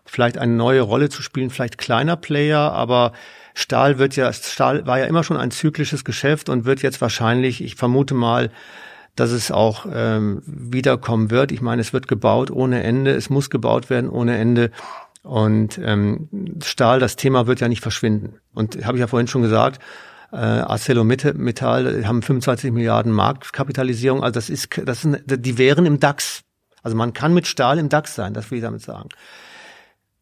[0.06, 3.12] vielleicht eine neue Rolle zu spielen, vielleicht kleiner Player, aber
[3.54, 7.62] Stahl wird ja, Stahl war ja immer schon ein zyklisches Geschäft und wird jetzt wahrscheinlich,
[7.62, 8.50] ich vermute mal,
[9.18, 11.52] dass es auch ähm, wiederkommen wird.
[11.52, 14.72] Ich meine, es wird gebaut ohne Ende, es muss gebaut werden ohne Ende.
[15.24, 16.30] Und ähm,
[16.64, 18.40] Stahl, das Thema wird ja nicht verschwinden.
[18.54, 19.82] Und habe ich ja vorhin schon gesagt,
[20.32, 24.24] äh, ArcelorMittal haben 25 Milliarden Marktkapitalisierung.
[24.24, 26.42] Also das ist, das ist, die wären im DAX.
[26.84, 29.10] Also man kann mit Stahl im DAX sein, das will ich damit sagen.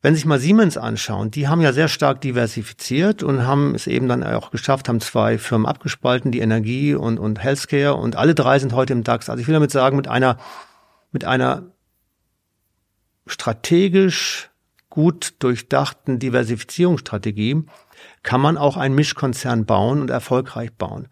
[0.05, 3.87] Wenn Sie sich mal Siemens anschauen, die haben ja sehr stark diversifiziert und haben es
[3.87, 8.35] eben dann auch geschafft, haben zwei Firmen abgespalten, die Energie und, und Healthcare und alle
[8.35, 9.31] drei sind heute im DAX.
[9.31, 10.37] Also ich will damit sagen, mit einer,
[11.11, 11.71] mit einer
[13.25, 14.51] strategisch
[14.91, 17.63] gut durchdachten Diversifizierungsstrategie
[18.21, 21.07] kann man auch einen Mischkonzern bauen und erfolgreich bauen.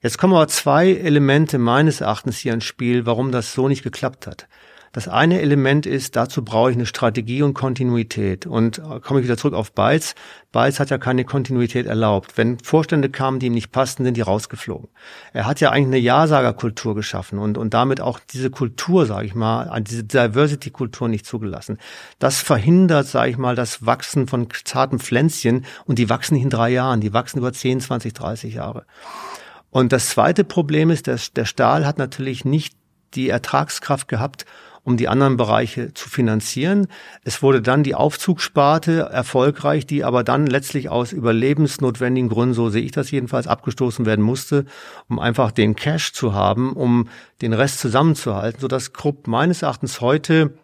[0.00, 4.28] Jetzt kommen aber zwei Elemente meines Erachtens hier ins Spiel, warum das so nicht geklappt
[4.28, 4.46] hat.
[4.92, 8.46] Das eine Element ist, dazu brauche ich eine Strategie und Kontinuität.
[8.46, 10.14] Und äh, komme ich wieder zurück auf Beitz.
[10.50, 12.32] Beitz hat ja keine Kontinuität erlaubt.
[12.36, 14.88] Wenn Vorstände kamen, die ihm nicht passten, sind die rausgeflogen.
[15.32, 19.34] Er hat ja eigentlich eine Ja-Sager-Kultur geschaffen und, und damit auch diese Kultur, sage ich
[19.34, 21.78] mal, diese Diversity-Kultur nicht zugelassen.
[22.18, 26.50] Das verhindert, sage ich mal, das Wachsen von zarten Pflänzchen und die wachsen nicht in
[26.50, 28.86] drei Jahren, die wachsen über 10, 20, 30 Jahre.
[29.70, 32.74] Und das zweite Problem ist, dass der Stahl hat natürlich nicht
[33.14, 34.44] die Ertragskraft gehabt,
[34.82, 36.86] um die anderen Bereiche zu finanzieren.
[37.24, 42.82] Es wurde dann die Aufzugssparte erfolgreich, die aber dann letztlich aus überlebensnotwendigen Gründen, so sehe
[42.82, 44.64] ich das jedenfalls, abgestoßen werden musste,
[45.08, 47.08] um einfach den Cash zu haben, um
[47.42, 50.54] den Rest zusammenzuhalten, sodass Krupp meines Erachtens heute,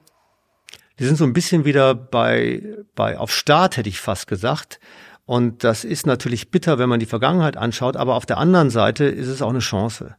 [0.98, 2.62] die sind so ein bisschen wieder bei,
[2.94, 4.78] bei auf Start, hätte ich fast gesagt,
[5.26, 9.04] und das ist natürlich bitter, wenn man die Vergangenheit anschaut, aber auf der anderen Seite
[9.04, 10.16] ist es auch eine Chance.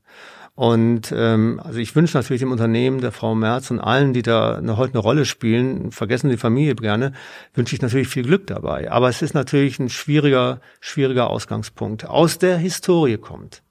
[0.55, 4.55] Und ähm, also ich wünsche natürlich dem Unternehmen, der Frau Merz und allen, die da
[4.55, 7.11] eine, heute eine Rolle spielen, vergessen die Familie gerne,
[7.53, 8.89] wünsche ich natürlich viel Glück dabei.
[8.89, 12.05] Aber es ist natürlich ein schwieriger, schwieriger Ausgangspunkt.
[12.05, 13.63] Aus der Historie kommt.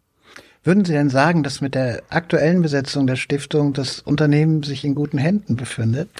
[0.62, 4.94] Würden Sie denn sagen, dass mit der aktuellen Besetzung der Stiftung das Unternehmen sich in
[4.94, 6.10] guten Händen befindet?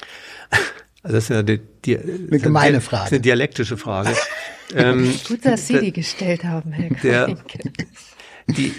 [1.03, 3.03] Also das ist ja die, die, eine gemeine Frage.
[3.03, 4.15] Das ist eine dialektische Frage.
[4.75, 7.37] ähm, Gut, dass Sie die gestellt haben, Herr der,
[8.47, 8.73] die,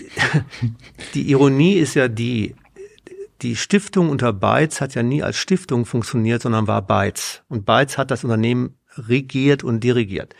[1.13, 2.55] die Ironie ist ja die,
[3.41, 7.43] die Stiftung unter Beitz hat ja nie als Stiftung funktioniert, sondern war Beitz.
[7.49, 10.36] Und Beitz hat das Unternehmen regiert und dirigiert.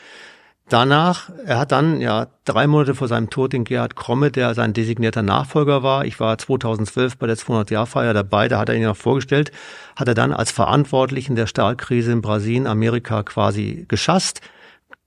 [0.68, 4.74] Danach, er hat dann ja drei Monate vor seinem Tod den Gerhard Kromme, der sein
[4.74, 6.06] designierter Nachfolger war.
[6.06, 9.52] Ich war 2012 bei der 200-Jahr-Feier dabei, da hat er ihn noch vorgestellt,
[9.96, 14.42] hat er dann als Verantwortlichen der Stahlkrise in Brasilien, Amerika quasi geschasst.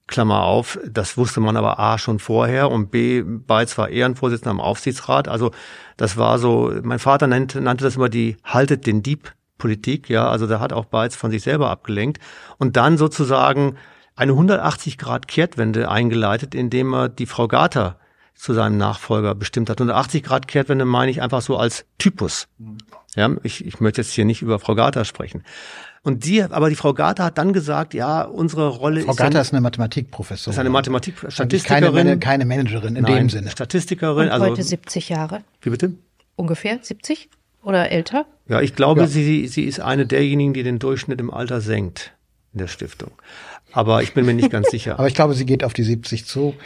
[0.09, 4.61] Klammer auf, das wusste man aber A schon vorher und B, Beitz war Ehrenvorsitzender am
[4.61, 5.29] Aufsichtsrat.
[5.29, 5.53] Also
[5.97, 10.29] das war so, mein Vater nannte, nannte das immer die Haltet den Dieb Politik, ja,
[10.29, 12.19] also da hat auch Beitz von sich selber abgelenkt
[12.59, 13.77] und dann sozusagen
[14.15, 17.99] eine 180 Grad Kehrtwende eingeleitet, indem er die Frau Garter
[18.35, 19.81] zu seinem Nachfolger bestimmt hat.
[19.81, 22.49] 180 Grad Kehrtwende meine ich einfach so als Typus.
[23.17, 25.43] Ja, ich, ich möchte jetzt hier nicht über Frau Garter sprechen.
[26.09, 29.19] Und die, aber die Frau Garter hat dann gesagt, ja, unsere Rolle Frau ist.
[29.19, 30.55] Frau Garter ist eine Mathematikprofessorin.
[30.55, 31.93] Ist eine Mathematik, Statistikerin.
[31.95, 33.51] Keine, keine Managerin in Nein, dem Sinne.
[33.51, 34.29] Statistikerin.
[34.29, 35.43] Und also, heute 70 Jahre.
[35.61, 35.93] Wie bitte?
[36.35, 37.29] Ungefähr 70
[37.63, 38.25] oder älter?
[38.49, 39.07] Ja, ich glaube, ja.
[39.07, 42.15] sie, sie ist eine derjenigen, die den Durchschnitt im Alter senkt
[42.55, 43.11] in der Stiftung.
[43.79, 44.95] Aber ich bin mir nicht ganz sicher.
[44.99, 46.57] Aber ich glaube, sie geht auf die 70 zu.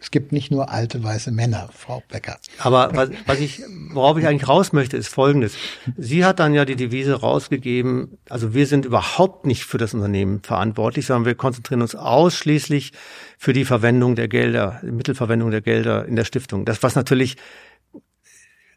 [0.00, 2.38] Es gibt nicht nur alte weiße Männer, Frau Becker.
[2.58, 3.60] Aber was, was ich,
[3.90, 5.56] worauf ich eigentlich raus möchte, ist Folgendes.
[5.98, 10.40] Sie hat dann ja die Devise rausgegeben, also wir sind überhaupt nicht für das Unternehmen
[10.42, 12.92] verantwortlich, sondern wir konzentrieren uns ausschließlich
[13.36, 16.64] für die Verwendung der Gelder, Mittelverwendung der Gelder in der Stiftung.
[16.64, 17.36] Das, was natürlich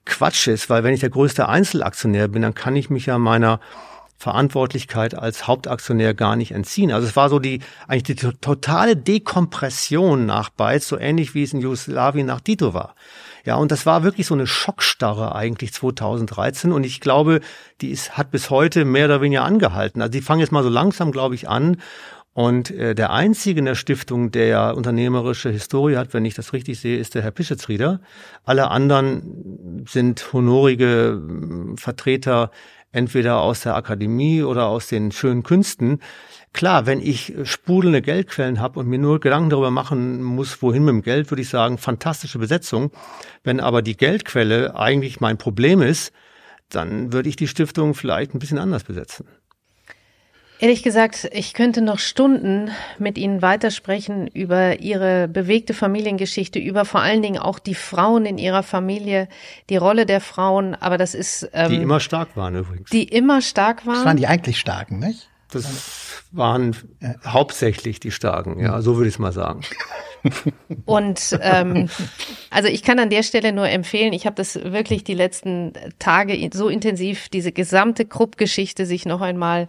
[0.04, 3.62] Quatsch ist, weil wenn ich der größte Einzelaktionär bin, dann kann ich mich ja meiner
[4.18, 6.92] Verantwortlichkeit als Hauptaktionär gar nicht entziehen.
[6.92, 11.54] Also es war so die eigentlich die totale Dekompression nach Beiz, so ähnlich wie es
[11.54, 12.96] in Jugoslawien nach Tito war.
[13.46, 17.40] Ja, und das war wirklich so eine Schockstarre eigentlich 2013 und ich glaube,
[17.80, 20.02] die ist, hat bis heute mehr oder weniger angehalten.
[20.02, 21.78] Also die fangen jetzt mal so langsam, glaube ich, an
[22.38, 26.54] und äh, der einzige in der Stiftung, der ja unternehmerische Historie hat, wenn ich das
[26.54, 28.00] richtig sehe, ist der Herr Pischitzrieder.
[28.44, 31.20] Alle anderen sind honorige
[31.78, 32.52] Vertreter
[32.92, 36.00] entweder aus der Akademie oder aus den schönen Künsten.
[36.54, 40.94] Klar, wenn ich sprudelnde Geldquellen habe und mir nur Gedanken darüber machen muss, wohin mit
[40.94, 42.92] dem Geld, würde ich sagen, fantastische Besetzung.
[43.44, 46.14] Wenn aber die Geldquelle eigentlich mein Problem ist,
[46.70, 49.26] dann würde ich die Stiftung vielleicht ein bisschen anders besetzen.
[50.60, 57.02] Ehrlich gesagt, ich könnte noch Stunden mit Ihnen weitersprechen über Ihre bewegte Familiengeschichte, über vor
[57.02, 59.28] allen Dingen auch die Frauen in Ihrer Familie,
[59.70, 61.48] die Rolle der Frauen, aber das ist...
[61.54, 62.90] Ähm, die immer stark waren übrigens.
[62.90, 63.96] Die immer stark waren.
[63.96, 65.30] Das waren die eigentlich Starken, nicht?
[65.52, 67.16] Das waren ja.
[67.26, 69.62] hauptsächlich die Starken, ja, so würde ich es mal sagen.
[70.86, 71.88] Und ähm,
[72.50, 76.50] also ich kann an der Stelle nur empfehlen, ich habe das wirklich die letzten Tage
[76.54, 79.68] so intensiv, diese gesamte Krupp-Geschichte sich noch einmal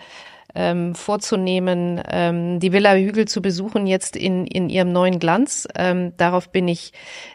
[0.59, 5.69] ähm, vorzunehmen, ähm, die Villa Hügel zu besuchen, jetzt in, in ihrem neuen Glanz.
[5.77, 6.93] Ähm, darauf bin ich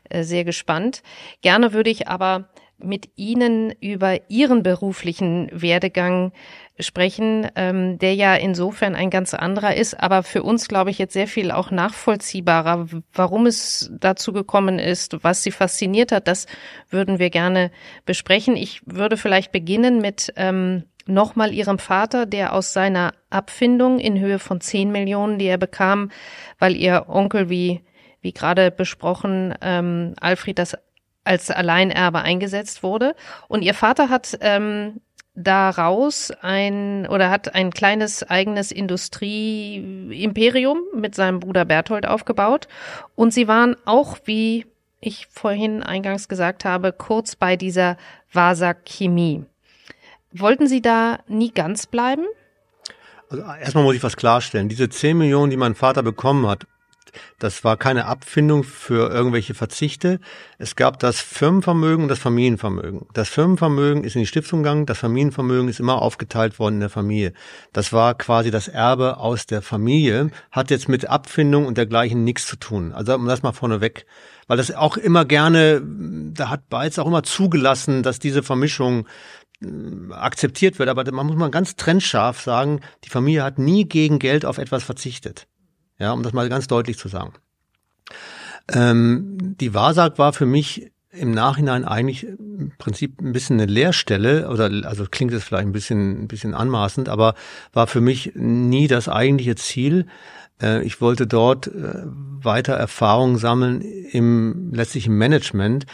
[0.09, 1.03] äh, sehr gespannt.
[1.41, 6.33] Gerne würde ich aber mit Ihnen über Ihren beruflichen Werdegang
[6.79, 11.13] sprechen, ähm, der ja insofern ein ganz anderer ist, aber für uns, glaube ich, jetzt
[11.13, 12.87] sehr viel auch nachvollziehbarer.
[13.13, 16.45] Warum es dazu gekommen ist, was Sie fasziniert hat, das
[16.89, 17.71] würden wir gerne
[18.05, 18.57] besprechen.
[18.57, 24.39] Ich würde vielleicht beginnen mit ähm, nochmal ihrem Vater, der aus seiner Abfindung in Höhe
[24.39, 26.11] von 10 Millionen, die er bekam,
[26.59, 27.81] weil ihr Onkel, wie,
[28.21, 30.77] wie gerade besprochen, ähm, Alfred das
[31.23, 33.15] als Alleinerbe eingesetzt wurde.
[33.47, 34.99] Und ihr Vater hat ähm,
[35.35, 42.67] daraus ein oder hat ein kleines eigenes Industrieimperium mit seinem Bruder Berthold aufgebaut.
[43.15, 44.67] Und sie waren auch, wie
[44.99, 47.97] ich vorhin eingangs gesagt habe, kurz bei dieser
[48.31, 49.45] Vasa Chemie.
[50.33, 52.25] Wollten Sie da nie ganz bleiben?
[53.29, 54.69] Also erstmal muss ich was klarstellen.
[54.69, 56.67] Diese 10 Millionen, die mein Vater bekommen hat,
[57.39, 60.19] das war keine Abfindung für irgendwelche Verzichte.
[60.57, 63.05] Es gab das Firmenvermögen und das Familienvermögen.
[63.13, 66.89] Das Firmenvermögen ist in die Stiftung gegangen, das Familienvermögen ist immer aufgeteilt worden in der
[66.89, 67.33] Familie.
[67.71, 72.47] Das war quasi das Erbe aus der Familie, hat jetzt mit Abfindung und dergleichen nichts
[72.47, 72.93] zu tun.
[72.93, 74.05] Also um das mal vorneweg,
[74.47, 75.81] weil das auch immer gerne,
[76.33, 79.07] da hat Beiz auch immer zugelassen, dass diese Vermischung
[80.11, 84.45] akzeptiert wird, aber man muss mal ganz trennscharf sagen, die Familie hat nie gegen Geld
[84.45, 85.47] auf etwas verzichtet.
[85.99, 87.33] Ja, um das mal ganz deutlich zu sagen.
[88.71, 94.49] Ähm, die Wahrsag war für mich im Nachhinein eigentlich im Prinzip ein bisschen eine Leerstelle
[94.49, 97.35] oder also klingt es vielleicht ein bisschen ein bisschen anmaßend, aber
[97.71, 100.07] war für mich nie das eigentliche Ziel.
[100.61, 105.85] Äh, ich wollte dort äh, weiter Erfahrungen sammeln im letztlichen Management.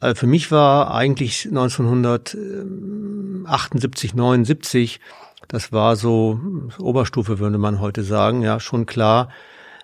[0.00, 5.00] Äh, für mich war eigentlich 1978, 79
[5.48, 6.40] das war so
[6.78, 9.28] Oberstufe, würde man heute sagen, ja, schon klar,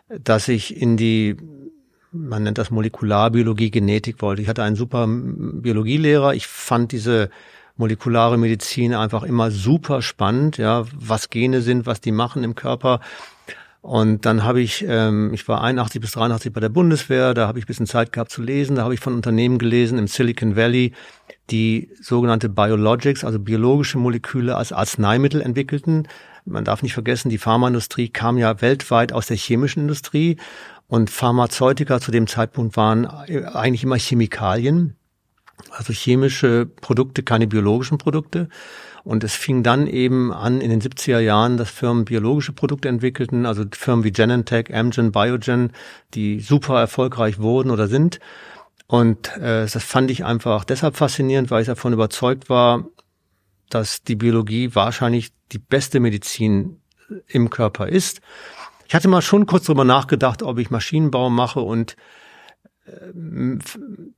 [0.09, 1.37] dass ich in die,
[2.11, 4.43] man nennt das Molekularbiologie, Genetik wollte.
[4.43, 6.35] Ich hatte einen super Biologielehrer.
[6.35, 7.31] Ich fand diese
[7.77, 13.01] molekulare Medizin einfach immer super spannend, ja, was Gene sind, was die machen im Körper.
[13.83, 17.59] Und dann habe ich, ähm, ich war 81 bis 83 bei der Bundeswehr, da habe
[17.59, 20.55] ich ein bisschen Zeit gehabt zu lesen, da habe ich von Unternehmen gelesen im Silicon
[20.55, 20.93] Valley,
[21.51, 26.07] die sogenannte Biologics, also biologische Moleküle als Arzneimittel entwickelten.
[26.45, 30.37] Man darf nicht vergessen, die Pharmaindustrie kam ja weltweit aus der chemischen Industrie
[30.87, 34.95] und Pharmazeutika zu dem Zeitpunkt waren eigentlich immer Chemikalien,
[35.73, 38.49] also chemische Produkte, keine biologischen Produkte.
[39.05, 43.47] Und es fing dann eben an in den 70er Jahren, dass Firmen biologische Produkte entwickelten,
[43.47, 45.73] also Firmen wie Genentech, Amgen, Biogen,
[46.15, 48.21] die super erfolgreich wurden oder sind.
[48.87, 52.87] Und äh, das fand ich einfach deshalb faszinierend, weil ich davon überzeugt war,
[53.71, 56.81] dass die Biologie wahrscheinlich die beste Medizin
[57.27, 58.21] im Körper ist.
[58.87, 61.97] Ich hatte mal schon kurz drüber nachgedacht, ob ich Maschinenbau mache und
[62.85, 63.59] äh,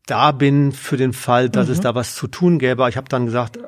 [0.06, 1.72] da bin für den Fall, dass mhm.
[1.72, 2.86] es da was zu tun gäbe.
[2.88, 3.58] Ich habe dann gesagt,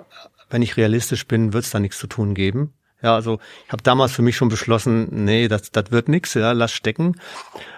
[0.50, 2.72] wenn ich realistisch bin, wird es da nichts zu tun geben.
[3.02, 6.52] Ja, also ich habe damals für mich schon beschlossen, nee, das, das wird nichts, ja,
[6.52, 7.16] lass stecken.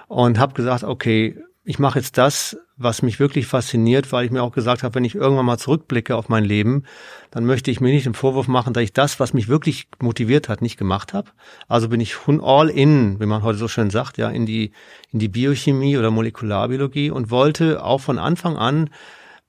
[0.06, 4.42] Und habe gesagt, okay, ich mache jetzt das, was mich wirklich fasziniert, weil ich mir
[4.42, 6.84] auch gesagt habe, wenn ich irgendwann mal zurückblicke auf mein Leben,
[7.30, 10.48] dann möchte ich mir nicht den Vorwurf machen, dass ich das, was mich wirklich motiviert
[10.48, 11.30] hat, nicht gemacht habe.
[11.66, 14.72] Also bin ich all in, wie man heute so schön sagt, ja, in die
[15.12, 18.88] in die Biochemie oder Molekularbiologie und wollte auch von Anfang an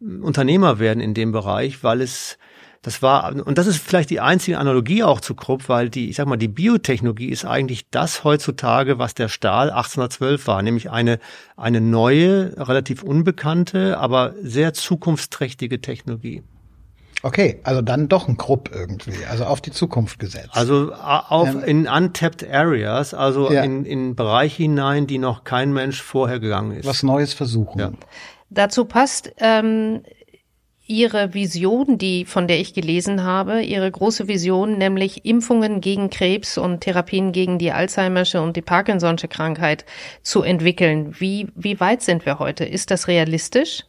[0.02, 2.38] Unternehmer werden in dem Bereich, weil es
[2.82, 6.16] das war, und das ist vielleicht die einzige Analogie auch zu Krupp, weil die, ich
[6.16, 11.20] sag mal, die Biotechnologie ist eigentlich das heutzutage, was der Stahl 1812 war, nämlich eine,
[11.58, 16.44] eine neue, relativ unbekannte, aber sehr zukunftsträchtige Technologie.
[17.22, 20.52] Okay, also dann doch ein Krupp irgendwie, also auf die Zukunft gesetzt.
[20.54, 23.62] Also auf ähm, in untapped areas, also ja.
[23.62, 26.86] in, in Bereiche hinein, die noch kein Mensch vorher gegangen ist.
[26.86, 27.80] Was Neues versuchen.
[27.80, 27.92] Ja.
[28.50, 30.02] Dazu passt ähm,
[30.90, 36.58] ihre Vision, die von der ich gelesen habe, ihre große Vision, nämlich Impfungen gegen Krebs
[36.58, 39.86] und Therapien gegen die Alzheimersche und die Parkinson'sche Krankheit
[40.24, 41.16] zu entwickeln.
[41.20, 42.66] Wie wie weit sind wir heute?
[42.66, 43.86] Ist das realistisch?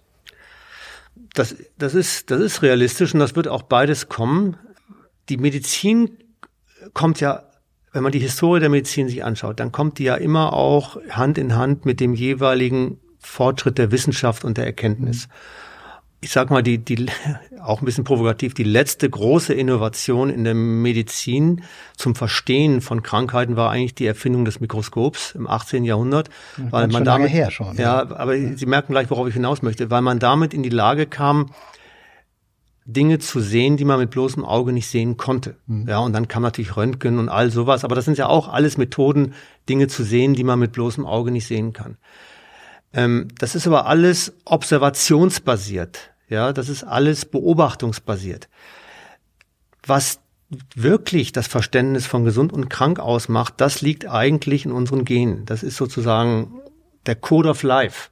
[1.33, 4.59] Das das ist das ist realistisch und das wird auch beides kommen.
[5.31, 6.19] Die Medizin
[6.93, 7.45] kommt ja
[7.93, 11.39] wenn man die Historie der Medizin sich anschaut, dann kommt die ja immer auch Hand
[11.39, 15.29] in Hand mit dem jeweiligen Fortschritt der Wissenschaft und der Erkenntnis
[16.23, 17.07] ich sag mal, die, die,
[17.63, 21.63] auch ein bisschen provokativ, die letzte große Innovation in der Medizin
[21.97, 25.85] zum Verstehen von Krankheiten war eigentlich die Erfindung des Mikroskops im 18.
[25.85, 26.29] Jahrhundert.
[26.57, 27.77] Das weil man damit, her schon.
[27.77, 30.69] Ja, ja, aber Sie merken gleich, worauf ich hinaus möchte, weil man damit in die
[30.69, 31.51] Lage kam,
[32.85, 35.57] Dinge zu sehen, die man mit bloßem Auge nicht sehen konnte.
[35.67, 35.89] Mhm.
[35.89, 37.85] Ja, und dann kam natürlich Röntgen und all sowas.
[37.85, 39.35] Aber das sind ja auch alles Methoden,
[39.69, 41.97] Dinge zu sehen, die man mit bloßem Auge nicht sehen kann.
[42.93, 46.10] Ähm, das ist aber alles observationsbasiert.
[46.31, 48.49] Ja, das ist alles beobachtungsbasiert.
[49.85, 50.21] Was
[50.75, 55.45] wirklich das Verständnis von gesund und krank ausmacht, das liegt eigentlich in unseren Genen.
[55.45, 56.61] Das ist sozusagen
[57.07, 58.11] der Code of Life.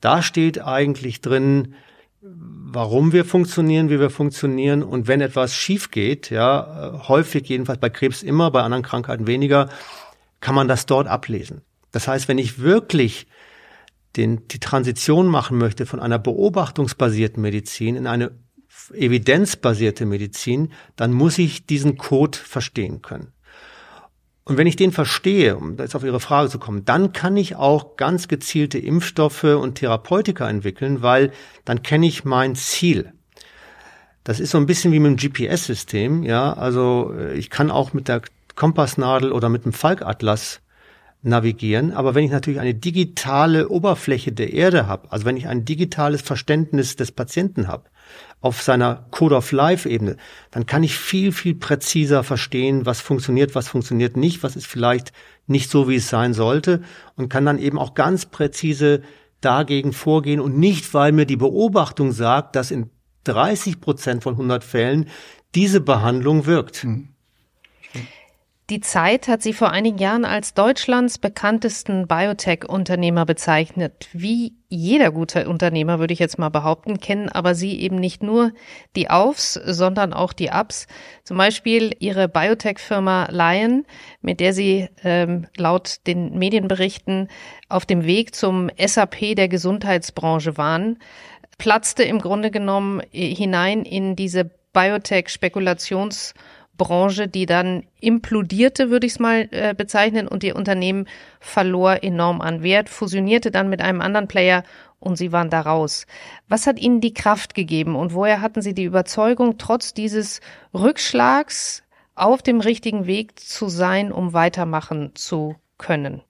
[0.00, 1.74] Da steht eigentlich drin,
[2.20, 7.88] warum wir funktionieren, wie wir funktionieren und wenn etwas schief geht, ja, häufig jedenfalls bei
[7.88, 9.68] Krebs immer, bei anderen Krankheiten weniger,
[10.40, 11.62] kann man das dort ablesen.
[11.92, 13.26] Das heißt, wenn ich wirklich
[14.18, 18.32] den, die Transition machen möchte von einer beobachtungsbasierten Medizin in eine
[18.92, 23.32] evidenzbasierte Medizin, dann muss ich diesen Code verstehen können.
[24.44, 27.56] Und wenn ich den verstehe, um jetzt auf Ihre Frage zu kommen, dann kann ich
[27.56, 31.32] auch ganz gezielte Impfstoffe und Therapeutika entwickeln, weil
[31.66, 33.12] dann kenne ich mein Ziel.
[34.24, 36.54] Das ist so ein bisschen wie mit dem GPS-System, ja.
[36.54, 38.22] Also äh, ich kann auch mit der
[38.54, 40.60] Kompassnadel oder mit dem Falkatlas
[41.22, 41.92] navigieren.
[41.92, 46.22] Aber wenn ich natürlich eine digitale Oberfläche der Erde habe, also wenn ich ein digitales
[46.22, 47.84] Verständnis des Patienten habe,
[48.40, 50.16] auf seiner Code of Life Ebene,
[50.50, 55.12] dann kann ich viel, viel präziser verstehen, was funktioniert, was funktioniert nicht, was ist vielleicht
[55.46, 56.82] nicht so, wie es sein sollte
[57.16, 59.02] und kann dann eben auch ganz präzise
[59.40, 62.90] dagegen vorgehen und nicht, weil mir die Beobachtung sagt, dass in
[63.24, 65.06] 30 Prozent von 100 Fällen
[65.54, 66.84] diese Behandlung wirkt.
[66.84, 67.08] Mhm.
[68.70, 74.08] Die Zeit hat sie vor einigen Jahren als Deutschlands bekanntesten Biotech-Unternehmer bezeichnet.
[74.12, 78.52] Wie jeder gute Unternehmer, würde ich jetzt mal behaupten, kennen aber sie eben nicht nur
[78.94, 80.86] die Aufs, sondern auch die Ups.
[81.24, 83.86] Zum Beispiel ihre Biotech-Firma Lion,
[84.20, 87.28] mit der sie ähm, laut den Medienberichten
[87.70, 90.98] auf dem Weg zum SAP der Gesundheitsbranche waren,
[91.56, 96.34] platzte im Grunde genommen hinein in diese Biotech-Spekulations-
[96.78, 101.06] Branche, die dann implodierte, würde ich es mal äh, bezeichnen, und ihr Unternehmen
[101.40, 104.64] verlor enorm an Wert, fusionierte dann mit einem anderen Player
[105.00, 106.06] und sie waren da raus.
[106.48, 110.40] Was hat ihnen die Kraft gegeben und woher hatten sie die Überzeugung, trotz dieses
[110.72, 111.82] Rückschlags
[112.14, 116.22] auf dem richtigen Weg zu sein, um weitermachen zu können?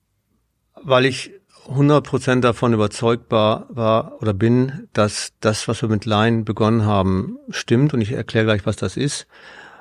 [0.82, 1.30] Weil ich
[1.68, 6.84] 100 Prozent davon überzeugt war, war oder bin, dass das, was wir mit Line begonnen
[6.86, 9.26] haben, stimmt und ich erkläre gleich, was das ist.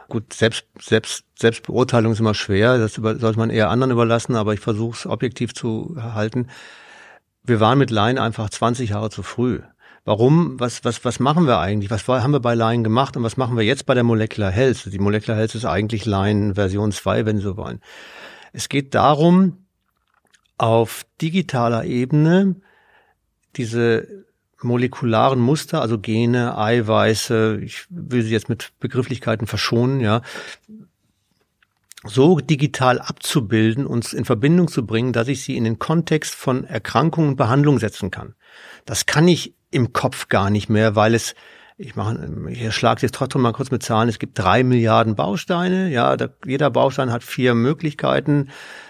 [0.09, 4.53] Gut, Selbst, Selbst, Selbstbeurteilung ist immer schwer, das über, sollte man eher anderen überlassen, aber
[4.53, 6.47] ich versuche es objektiv zu halten.
[7.43, 9.61] Wir waren mit Line einfach 20 Jahre zu früh.
[10.05, 10.57] Warum?
[10.57, 11.91] Was, was, was machen wir eigentlich?
[11.91, 14.85] Was haben wir bei Line gemacht und was machen wir jetzt bei der Molecular Health?
[14.85, 17.81] Die Molecular Health ist eigentlich Line Version 2, wenn Sie so wollen.
[18.53, 19.65] Es geht darum,
[20.57, 22.55] auf digitaler Ebene
[23.57, 24.25] diese
[24.61, 30.21] molekularen Muster, also Gene, Eiweiße, ich will sie jetzt mit Begrifflichkeiten verschonen, ja,
[32.03, 36.63] so digital abzubilden, uns in Verbindung zu bringen, dass ich sie in den Kontext von
[36.63, 38.35] Erkrankung und Behandlung setzen kann.
[38.85, 41.35] Das kann ich im Kopf gar nicht mehr, weil es
[41.79, 44.09] ich mache, ich schlage jetzt trotzdem mal kurz mit Zahlen.
[44.09, 45.89] Es gibt drei Milliarden Bausteine.
[45.89, 48.49] Ja, da, jeder Baustein hat vier Möglichkeiten.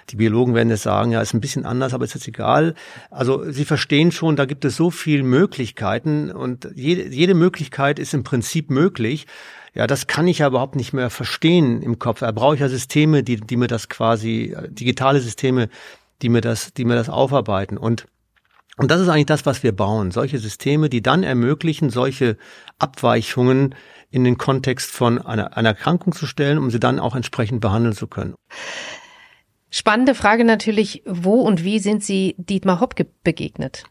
[0.09, 2.75] Die Biologen werden jetzt sagen, ja, ist ein bisschen anders, aber ist jetzt egal.
[3.11, 8.13] Also Sie verstehen schon, da gibt es so viele Möglichkeiten und jede, jede Möglichkeit ist
[8.13, 9.27] im Prinzip möglich.
[9.73, 12.21] Ja, das kann ich ja überhaupt nicht mehr verstehen im Kopf.
[12.21, 15.67] Da brauche ich ja Systeme, die, die mir das quasi, digitale Systeme,
[16.21, 17.77] die mir das, die mir das aufarbeiten.
[17.77, 18.07] Und
[18.77, 20.11] und das ist eigentlich das, was wir bauen.
[20.11, 22.37] Solche Systeme, die dann ermöglichen, solche
[22.77, 23.75] Abweichungen
[24.11, 27.95] in den Kontext von einer, einer Erkrankung zu stellen, um sie dann auch entsprechend behandeln
[27.95, 28.35] zu können.
[29.69, 33.83] Spannende Frage natürlich, wo und wie sind Sie Dietmar Hopp begegnet?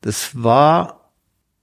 [0.00, 1.12] Das war,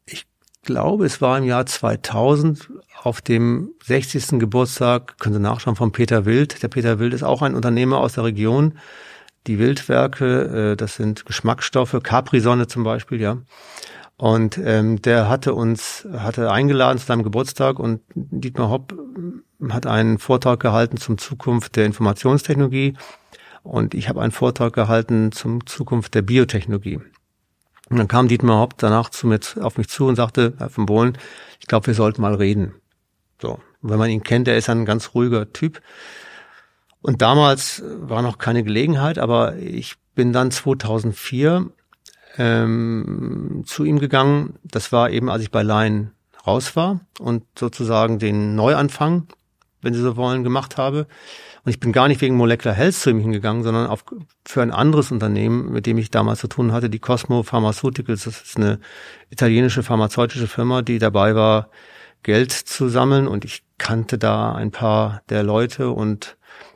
[0.06, 0.26] ich
[0.64, 2.70] glaube, es war im Jahr 2000
[3.02, 4.40] auf dem 60.
[4.40, 6.62] Geburtstag, können Sie nachschauen, von Peter Wild.
[6.64, 8.78] Der Peter Wild ist auch ein Unternehmer aus der Region,
[9.48, 13.38] die Wildwerke, äh, das sind Geschmacksstoffe, Capri-Sonne zum Beispiel, ja.
[14.18, 19.88] Und ähm, der hatte uns, hatte eingeladen zu seinem Geburtstag und Dietmar Hopp äh, hat
[19.88, 22.96] einen Vortrag gehalten zum Zukunft der Informationstechnologie
[23.64, 27.00] und ich habe einen Vortrag gehalten zum Zukunft der Biotechnologie.
[27.90, 30.86] Und dann kam Dietmar Hopp danach zu mir, auf mich zu und sagte, Herr von
[30.86, 31.18] Bohlen,
[31.60, 32.76] ich glaube, wir sollten mal reden.
[33.42, 33.60] So.
[33.82, 35.82] Wenn man ihn kennt, er ist ein ganz ruhiger Typ.
[37.06, 41.70] Und damals war noch keine Gelegenheit, aber ich bin dann 2004
[42.40, 44.58] ähm, zu ihm gegangen.
[44.64, 46.14] Das war eben, als ich bei Line
[46.48, 49.28] raus war und sozusagen den Neuanfang,
[49.84, 51.06] wenn Sie so wollen, gemacht habe.
[51.64, 54.04] Und ich bin gar nicht wegen Molecular Health zu ihm hingegangen, sondern auf,
[54.44, 58.24] für ein anderes Unternehmen, mit dem ich damals zu tun hatte, die Cosmo Pharmaceuticals.
[58.24, 58.80] Das ist eine
[59.30, 61.70] italienische pharmazeutische Firma, die dabei war,
[62.24, 63.28] Geld zu sammeln.
[63.28, 66.36] Und ich kannte da ein paar der Leute und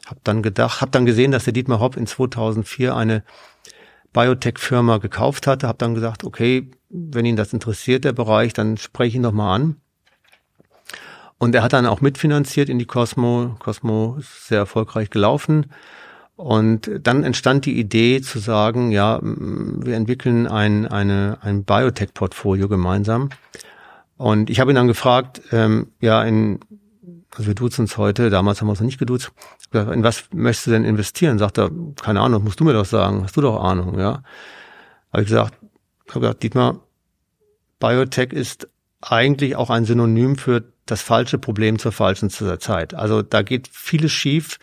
[0.09, 3.23] hab dann gedacht, hab dann gesehen, dass der Dietmar Hopp in 2004 eine
[4.13, 9.09] Biotech-Firma gekauft hatte, Hab dann gesagt, okay, wenn ihn das interessiert, der Bereich, dann spreche
[9.09, 9.75] ich ihn doch mal an.
[11.37, 13.55] Und er hat dann auch mitfinanziert in die Cosmo.
[13.59, 15.67] Cosmo ist sehr erfolgreich gelaufen.
[16.35, 23.29] Und dann entstand die Idee zu sagen, ja, wir entwickeln ein, eine, ein Biotech-Portfolio gemeinsam.
[24.17, 26.59] Und ich habe ihn dann gefragt, ähm, ja, in
[27.35, 29.31] also wir duzen uns heute, damals haben wir uns noch nicht geduzt.
[29.71, 31.37] In was möchtest du denn investieren?
[31.37, 31.69] Sagt er,
[32.01, 34.23] keine Ahnung, musst du mir doch sagen, hast du doch Ahnung, ja.
[35.11, 35.55] Habe ich gesagt,
[36.09, 36.79] habe gesagt, Dietmar,
[37.79, 38.67] Biotech ist
[39.01, 42.93] eigentlich auch ein Synonym für das falsche Problem zur falschen Zeit.
[42.93, 44.57] Also da geht vieles schief.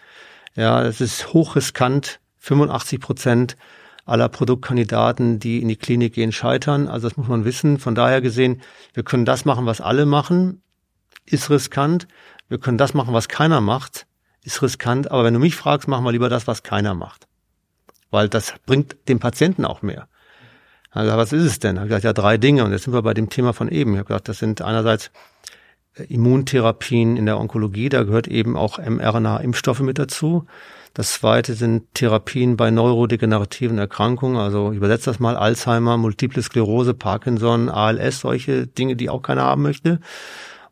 [0.55, 2.21] Ja, es ist hochriskant.
[2.39, 3.57] 85 Prozent
[4.05, 6.89] aller Produktkandidaten, die in die Klinik gehen, scheitern.
[6.89, 7.79] Also das muss man wissen.
[7.79, 8.63] Von daher gesehen,
[8.95, 10.63] wir können das machen, was alle machen,
[11.25, 12.07] ist riskant.
[12.49, 14.07] Wir können das machen, was keiner macht,
[14.43, 15.11] ist riskant.
[15.11, 17.27] Aber wenn du mich fragst, machen wir lieber das, was keiner macht.
[18.11, 20.09] Weil das bringt dem Patienten auch mehr.
[20.91, 21.79] Also was ist es denn?
[21.79, 22.65] Habe gesagt, ja, drei Dinge.
[22.65, 23.93] Und jetzt sind wir bei dem Thema von eben.
[23.93, 25.11] Ich habe gesagt, das sind einerseits
[25.97, 30.47] äh, Immuntherapien in der Onkologie, da gehört eben auch mRNA-Impfstoffe mit dazu.
[30.95, 36.95] Das zweite sind Therapien bei neurodegenerativen Erkrankungen, also ich übersetze das mal Alzheimer, Multiple Sklerose,
[36.95, 40.01] Parkinson, ALS, solche Dinge, die auch keiner haben möchte.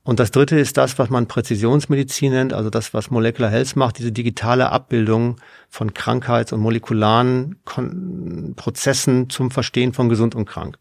[0.06, 3.98] Und das dritte ist das, was man Präzisionsmedizin nennt, also das, was Molecular Health macht,
[3.98, 5.36] diese digitale Abbildung
[5.70, 10.78] von Krankheits- und molekularen Kon Prozessen zum Verstehen von gesund und krank.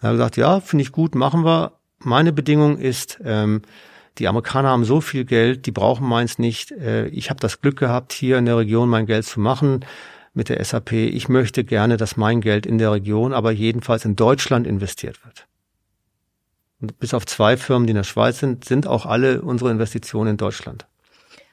[0.00, 1.72] Und hat gesagt, ja, finde ich gut, machen wir.
[1.98, 3.62] Meine Bedingung ist, ähm,
[4.18, 6.70] die Amerikaner haben so viel Geld, die brauchen meins nicht.
[6.70, 9.84] Äh, ich habe das Glück gehabt, hier in der Region mein Geld zu machen
[10.34, 10.92] mit der SAP.
[10.92, 15.48] Ich möchte gerne, dass mein Geld in der Region, aber jedenfalls in Deutschland investiert wird.
[16.80, 20.30] Und bis auf zwei Firmen, die in der Schweiz sind, sind auch alle unsere Investitionen
[20.30, 20.86] in Deutschland.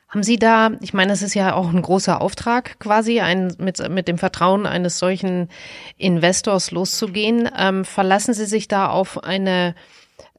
[0.10, 3.90] Haben Sie da, ich meine, es ist ja auch ein großer Auftrag quasi, ein, mit,
[3.90, 5.50] mit dem Vertrauen eines solchen
[5.98, 7.50] Investors loszugehen.
[7.58, 9.76] Ähm, verlassen Sie sich da auf eine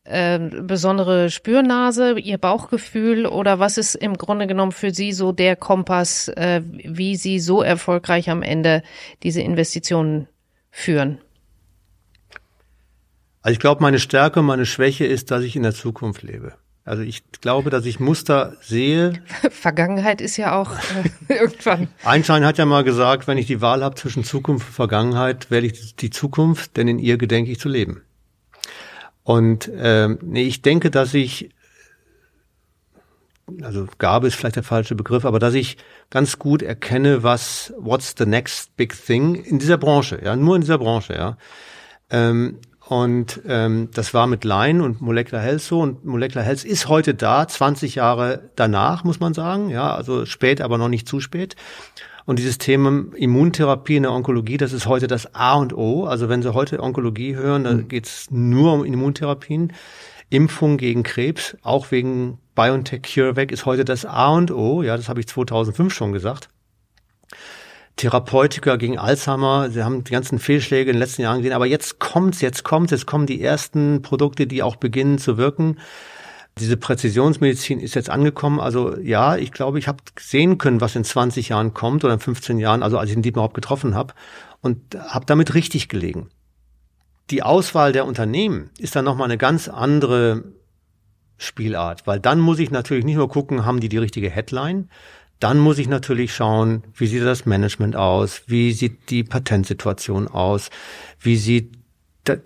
[0.05, 5.55] äh, besondere Spürnase, Ihr Bauchgefühl oder was ist im Grunde genommen für Sie so der
[5.55, 8.83] Kompass, äh, wie Sie so erfolgreich am Ende
[9.23, 10.29] diese Investitionen
[10.71, 11.19] führen?
[13.43, 16.55] Also ich glaube, meine Stärke, meine Schwäche ist, dass ich in der Zukunft lebe.
[16.89, 19.13] Also ich glaube, dass ich Muster sehe.
[19.51, 20.73] Vergangenheit ist ja auch
[21.29, 21.89] äh, irgendwann.
[22.03, 25.67] Einstein hat ja mal gesagt, wenn ich die Wahl habe zwischen Zukunft und Vergangenheit, wähle
[25.67, 28.03] ich die Zukunft, denn in ihr gedenke ich zu leben.
[29.23, 31.51] Und ähm, nee, ich denke, dass ich,
[33.61, 35.77] also Gabe ist vielleicht der falsche Begriff, aber dass ich
[36.09, 40.63] ganz gut erkenne, was what's the next big thing in dieser Branche, ja, nur in
[40.63, 41.37] dieser Branche, ja.
[42.09, 45.81] Ähm, und ähm, das war mit Line und Molecular Health so.
[45.81, 49.69] Und Molecular Health ist heute da, 20 Jahre danach, muss man sagen.
[49.69, 51.55] Ja, also spät, aber noch nicht zu spät.
[52.25, 56.07] Und dieses Thema Immuntherapie in der Onkologie, das ist heute das A und O.
[56.07, 57.89] Also wenn Sie heute Onkologie hören, dann mhm.
[57.89, 59.75] geht's nur um Immuntherapien.
[60.31, 64.83] Impfung gegen Krebs, auch wegen BioNTech CureVac, ist heute das A und O.
[64.83, 66.49] Ja, das habe ich 2005 schon gesagt.
[67.99, 69.71] Therapeutika gegen Alzheimer.
[69.71, 72.93] Sie haben die ganzen Fehlschläge in den letzten Jahren gesehen, aber jetzt kommt's, jetzt kommt's,
[72.93, 75.79] jetzt kommen die ersten Produkte, die auch beginnen zu wirken.
[76.59, 78.61] Diese Präzisionsmedizin ist jetzt angekommen.
[78.61, 82.21] Also ja, ich glaube, ich habe sehen können, was in 20 Jahren kommt oder in
[82.21, 84.15] 15 Jahren, also als ich den Dietmar überhaupt getroffen habe
[84.63, 86.31] und habe damit richtig gelegen.
[87.31, 90.45] Die Auswahl der Unternehmen ist dann nochmal eine ganz andere
[91.37, 94.89] Spielart, weil dann muss ich natürlich nicht nur gucken, haben die die richtige Headline,
[95.41, 100.71] dann muss ich natürlich schauen, wie sieht das Management aus, wie sieht die Patentsituation aus,
[101.21, 101.79] wie sieht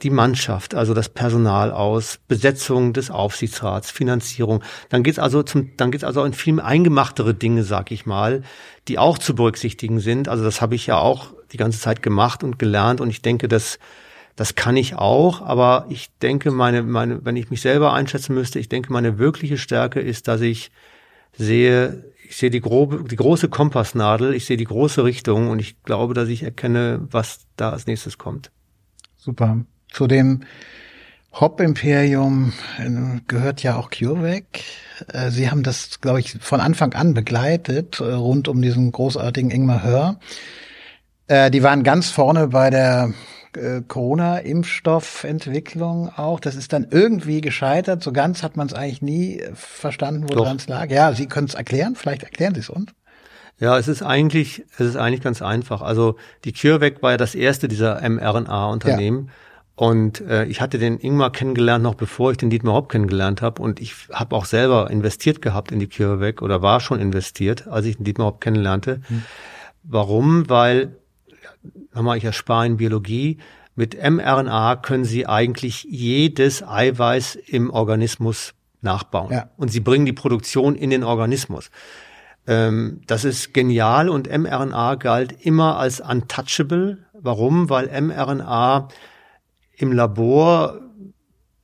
[0.03, 4.63] die Mannschaft, also das Personal aus, Besetzung des Aufsichtsrats, Finanzierung.
[4.91, 8.43] Dann geht's also zum, dann geht's also in viel eingemachtere Dinge, sag ich mal,
[8.87, 10.29] die auch zu berücksichtigen sind.
[10.29, 13.01] Also das habe ich ja auch die ganze Zeit gemacht und gelernt.
[13.01, 13.79] Und ich denke, das
[14.37, 18.59] das kann ich auch, aber ich denke, meine, meine, wenn ich mich selber einschätzen müsste,
[18.59, 20.71] ich denke, meine wirkliche Stärke ist, dass ich
[21.37, 25.83] sehe, ich sehe die, grobe, die große Kompassnadel, ich sehe die große Richtung und ich
[25.83, 28.51] glaube, dass ich erkenne, was da als nächstes kommt.
[29.19, 29.59] Super.
[29.91, 30.41] Zu dem
[31.35, 34.45] Hop-Imperium äh, gehört ja auch CureVac.
[35.13, 39.51] Äh, Sie haben das, glaube ich, von Anfang an begleitet, äh, rund um diesen großartigen
[39.51, 40.19] Ingmar Hör.
[41.29, 43.15] Die waren ganz vorne bei der
[43.57, 46.41] äh, Corona-Impfstoffentwicklung auch.
[46.41, 48.03] Das ist dann irgendwie gescheitert.
[48.03, 50.91] So ganz hat man es eigentlich nie äh, verstanden, woran es lag.
[50.91, 51.95] Ja, Sie können es erklären.
[51.95, 52.93] Vielleicht erklären Sie es uns.
[53.59, 55.83] Ja, es ist eigentlich, es ist eigentlich ganz einfach.
[55.83, 59.27] Also die CureVac war ja das erste dieser mRNA-Unternehmen.
[59.27, 59.33] Ja.
[59.75, 63.63] Und äh, ich hatte den Ingmar kennengelernt, noch bevor ich den Dietmar Hopp kennengelernt habe.
[63.63, 67.87] Und ich habe auch selber investiert gehabt in die CureVac oder war schon investiert, als
[67.87, 69.01] ich den Dietmar Hopp kennenlernte.
[69.09, 69.23] Hm.
[69.83, 70.49] Warum?
[70.49, 70.97] Weil
[71.95, 73.39] nochmal, ich erspare in Biologie,
[73.75, 79.33] mit mRNA können Sie eigentlich jedes Eiweiß im Organismus nachbauen.
[79.33, 79.51] Ja.
[79.57, 81.71] Und Sie bringen die Produktion in den Organismus.
[82.47, 86.99] Ähm, das ist genial und mRNA galt immer als untouchable.
[87.13, 87.71] Warum?
[87.71, 88.89] Weil mRNA
[89.77, 90.81] im Labor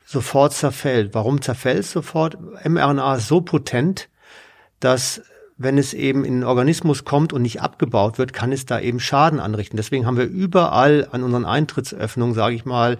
[0.05, 1.14] sofort zerfällt.
[1.14, 2.38] Warum zerfällt es sofort?
[2.64, 4.09] mRNA ist so potent,
[4.80, 5.20] dass
[5.59, 9.00] wenn es eben in den Organismus kommt und nicht abgebaut wird, kann es da eben
[9.00, 9.76] Schaden anrichten.
[9.76, 12.96] Deswegen haben wir überall an unseren Eintrittsöffnungen, sage ich mal,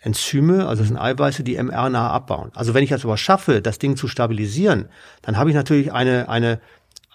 [0.00, 2.52] Enzyme, also das sind Eiweiße, die mRNA abbauen.
[2.54, 4.88] Also wenn ich es aber schaffe, das Ding zu stabilisieren,
[5.22, 6.60] dann habe ich natürlich eine, eine,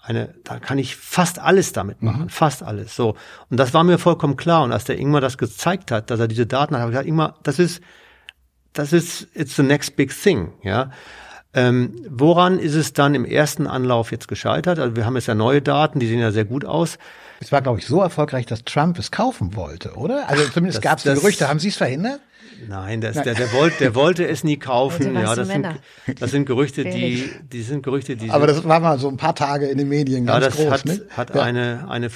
[0.04, 2.30] eine, da kann ich fast alles damit machen, mhm.
[2.30, 2.96] fast alles.
[2.96, 3.16] So.
[3.50, 4.64] Und das war mir vollkommen klar.
[4.64, 7.08] Und als der Ingmar das gezeigt hat, dass er diese Daten hat, habe ich gesagt,
[7.08, 7.82] Ingmar, das ist,
[8.74, 10.92] das ist, it's the next big thing, ja.
[11.54, 14.78] Ähm, woran ist es dann im ersten Anlauf jetzt gescheitert?
[14.78, 17.00] Also wir haben jetzt ja neue Daten, die sehen ja sehr gut aus.
[17.40, 20.30] Es war, glaube ich, so erfolgreich, dass Trump es kaufen wollte, oder?
[20.30, 21.48] Also zumindest gab es Gerüchte.
[21.48, 22.20] Haben Sie es verhindert?
[22.68, 25.16] Nein, das, Der, der, wollte, der wollte es nie kaufen.
[25.16, 25.68] ja, das sind,
[26.20, 28.30] das sind Gerüchte, die, die sind Gerüchte, die.
[28.30, 30.72] Aber das war mal so ein paar Tage in den Medien ganz ja, das groß.
[30.72, 31.02] Hat, ne?
[31.10, 31.42] hat ja.
[31.42, 32.10] eine, eine,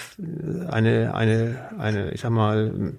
[0.69, 2.93] eine, eine, eine, ich sag mal,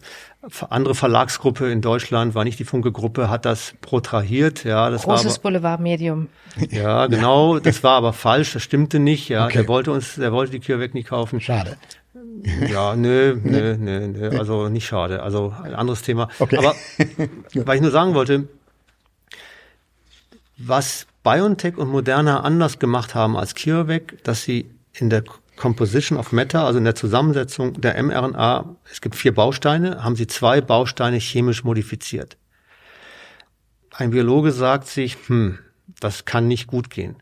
[0.68, 4.64] andere Verlagsgruppe in Deutschland, war nicht die Funke-Gruppe, hat das protrahiert.
[4.64, 6.28] Ja, das Großes Boulevardmedium.
[6.70, 7.58] Ja, genau.
[7.58, 8.52] Das war aber falsch.
[8.52, 9.28] Das stimmte nicht.
[9.28, 9.58] Ja, okay.
[9.58, 11.40] der wollte uns, der wollte die CureVac nicht kaufen.
[11.40, 11.76] Schade.
[12.68, 15.22] Ja, nö, nö, nö, nö, also nicht schade.
[15.22, 16.28] Also ein anderes Thema.
[16.38, 16.58] Okay.
[16.58, 16.74] Aber
[17.54, 18.48] weil ich nur sagen wollte,
[20.56, 25.24] was BioNTech und Moderna anders gemacht haben als CureVac, dass sie in der
[25.56, 30.26] Composition of Matter, also in der Zusammensetzung der mRNA, es gibt vier Bausteine, haben sie
[30.26, 32.36] zwei Bausteine chemisch modifiziert.
[33.92, 35.58] Ein Biologe sagt sich, hm,
[36.00, 37.16] das kann nicht gut gehen.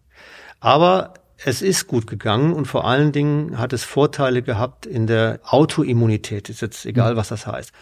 [0.60, 5.40] Aber es ist gut gegangen und vor allen Dingen hat es Vorteile gehabt in der
[5.44, 6.48] Autoimmunität.
[6.48, 7.16] Ist jetzt egal, mhm.
[7.16, 7.72] was das heißt.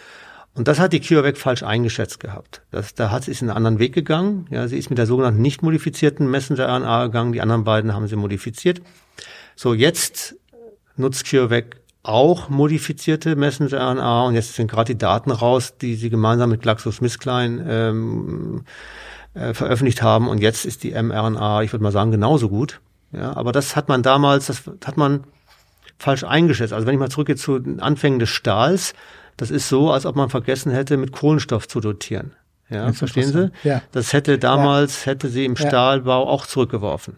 [0.54, 2.62] Und das hat die CureVac falsch eingeschätzt gehabt.
[2.70, 4.46] Das, da hat sie ist einen anderen Weg gegangen.
[4.50, 7.32] Ja, sie ist mit der sogenannten nicht modifizierten Messenger-RNA gegangen.
[7.32, 8.82] Die anderen beiden haben sie modifiziert.
[9.54, 10.36] So, jetzt
[10.96, 16.50] nutzt CureVac auch modifizierte Messenger-RNA und jetzt sind gerade die Daten raus, die sie gemeinsam
[16.50, 18.64] mit GlaxoSmithKline ähm,
[19.34, 20.28] äh, veröffentlicht haben.
[20.28, 22.80] Und jetzt ist die mRNA, ich würde mal sagen, genauso gut.
[23.12, 25.24] Ja, aber das hat man damals, das hat man
[25.98, 26.72] falsch eingeschätzt.
[26.72, 28.94] Also wenn ich mal zurückgehe zu den Anfängen des Stahls,
[29.36, 32.32] das ist so, als ob man vergessen hätte, mit Kohlenstoff zu dotieren.
[32.68, 33.50] Ja, verstehen Sie?
[33.64, 33.82] Ja.
[33.92, 35.12] Das hätte damals, ja.
[35.12, 37.16] hätte sie im Stahlbau auch zurückgeworfen.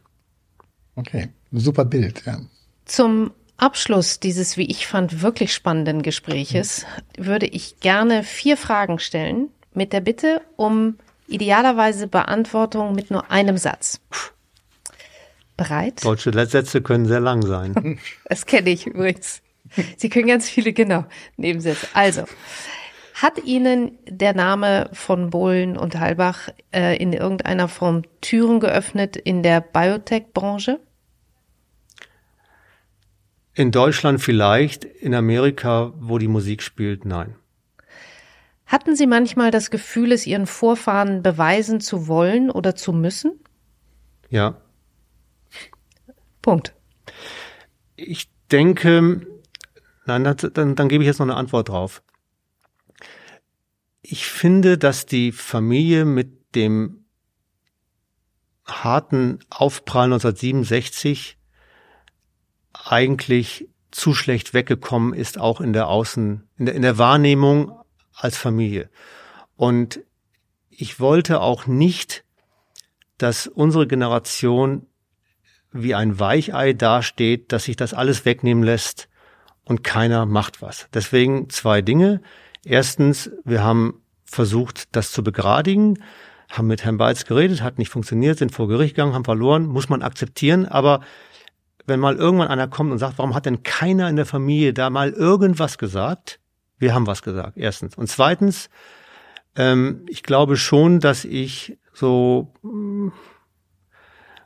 [0.97, 2.41] Okay, super Bild, ja.
[2.87, 6.87] Zum Abschluss dieses, wie ich fand, wirklich spannenden Gespräches
[7.17, 7.27] mhm.
[7.27, 10.97] würde ich gerne vier Fragen stellen mit der Bitte um
[11.29, 14.01] idealerweise Beantwortung mit nur einem Satz.
[15.57, 16.05] Bereit?
[16.05, 17.99] Deutsche Sätze können sehr lang sein.
[18.29, 19.43] Das kenne ich übrigens.
[19.97, 21.05] Sie können ganz viele, genau,
[21.37, 21.87] Nebensätze.
[21.95, 22.25] Also,
[23.15, 29.43] hat Ihnen der Name von Bohlen und Halbach äh, in irgendeiner Form Türen geöffnet in
[29.43, 30.81] der Biotech-Branche?
[33.55, 37.37] In Deutschland vielleicht, in Amerika, wo die Musik spielt, nein.
[38.65, 43.33] Hatten Sie manchmal das Gefühl, es Ihren Vorfahren beweisen zu wollen oder zu müssen?
[44.31, 44.62] Ja.
[46.43, 46.75] Punkt.
[47.97, 49.27] Ich denke,
[50.05, 52.03] nein, dann, dann gebe ich jetzt noch eine Antwort drauf.
[54.03, 57.05] Ich finde, dass die Familie mit dem
[58.65, 61.39] harten Aufprall 1967
[62.73, 67.73] eigentlich zu schlecht weggekommen ist, auch in der Außen, in der, in der Wahrnehmung
[68.13, 68.91] als Familie.
[69.57, 70.01] Und
[70.71, 72.25] ich wollte auch nicht,
[73.19, 74.87] dass unsere Generation
[75.73, 79.09] wie ein Weichei dasteht, dass sich das alles wegnehmen lässt
[79.65, 80.89] und keiner macht was.
[80.93, 82.21] Deswegen zwei Dinge.
[82.65, 86.03] Erstens, wir haben versucht, das zu begradigen,
[86.51, 89.89] haben mit Herrn Beitz geredet, hat nicht funktioniert, sind vor Gericht gegangen, haben verloren, muss
[89.89, 90.67] man akzeptieren.
[90.67, 91.01] Aber
[91.87, 94.91] wenn mal irgendwann einer kommt und sagt, warum hat denn keiner in der Familie da
[94.91, 96.41] mal irgendwas gesagt?
[96.79, 97.97] Wir haben was gesagt, erstens.
[97.97, 98.69] Und zweitens,
[99.57, 102.53] ähm, ich glaube schon, dass ich so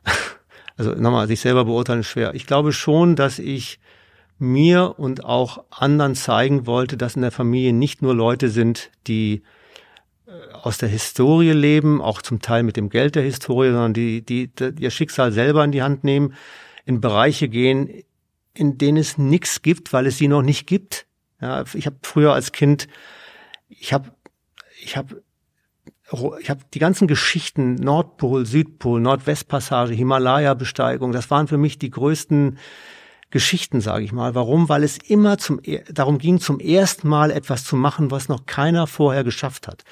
[0.77, 2.35] also nochmal, sich selber beurteilen ist schwer.
[2.35, 3.79] Ich glaube schon, dass ich
[4.39, 9.43] mir und auch anderen zeigen wollte, dass in der Familie nicht nur Leute sind, die
[10.27, 14.21] äh, aus der Historie leben, auch zum Teil mit dem Geld der Historie, sondern die,
[14.23, 16.35] die, die ihr Schicksal selber in die Hand nehmen,
[16.85, 17.89] in Bereiche gehen,
[18.53, 21.07] in denen es nichts gibt, weil es sie noch nicht gibt.
[21.41, 22.89] Ja, ich habe früher als Kind,
[23.69, 24.11] ich habe
[24.83, 25.23] ich habe
[26.41, 32.59] ich habe die ganzen Geschichten Nordpol, Südpol, Nordwestpassage, Himalaya-Besteigung, das waren für mich die größten
[33.31, 34.35] Geschichten, sage ich mal.
[34.35, 34.69] Warum?
[34.69, 38.87] Weil es immer zum darum ging, zum ersten Mal etwas zu machen, was noch keiner
[38.87, 39.83] vorher geschafft hat.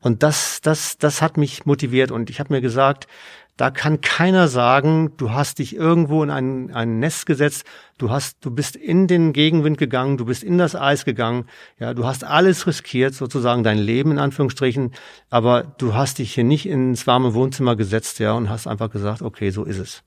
[0.00, 2.10] Und das, das, das hat mich motiviert.
[2.10, 3.06] Und ich habe mir gesagt,
[3.58, 7.64] da kann keiner sagen, du hast dich irgendwo in ein, ein Nest gesetzt,
[7.98, 11.46] du hast, du bist in den Gegenwind gegangen, du bist in das Eis gegangen,
[11.78, 14.94] ja, du hast alles riskiert, sozusagen dein Leben in Anführungsstrichen,
[15.28, 19.22] aber du hast dich hier nicht ins warme Wohnzimmer gesetzt, ja, und hast einfach gesagt,
[19.22, 20.02] okay, so ist es.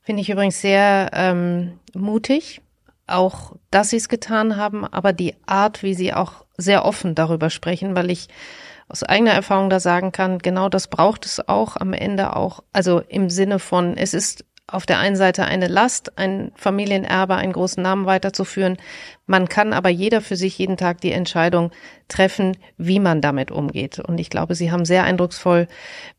[0.00, 2.62] Finde ich übrigens sehr ähm, mutig,
[3.08, 7.50] auch, dass sie es getan haben, aber die Art, wie sie auch sehr offen darüber
[7.50, 8.28] sprechen, weil ich
[8.90, 13.00] aus eigener Erfahrung da sagen kann, genau das braucht es auch am Ende auch, also
[13.00, 17.82] im Sinne von, es ist auf der einen Seite eine Last, ein Familienerbe, einen großen
[17.82, 18.76] Namen weiterzuführen.
[19.26, 21.72] Man kann aber jeder für sich jeden Tag die Entscheidung
[22.08, 23.98] treffen, wie man damit umgeht.
[23.98, 25.66] Und ich glaube, Sie haben sehr eindrucksvoll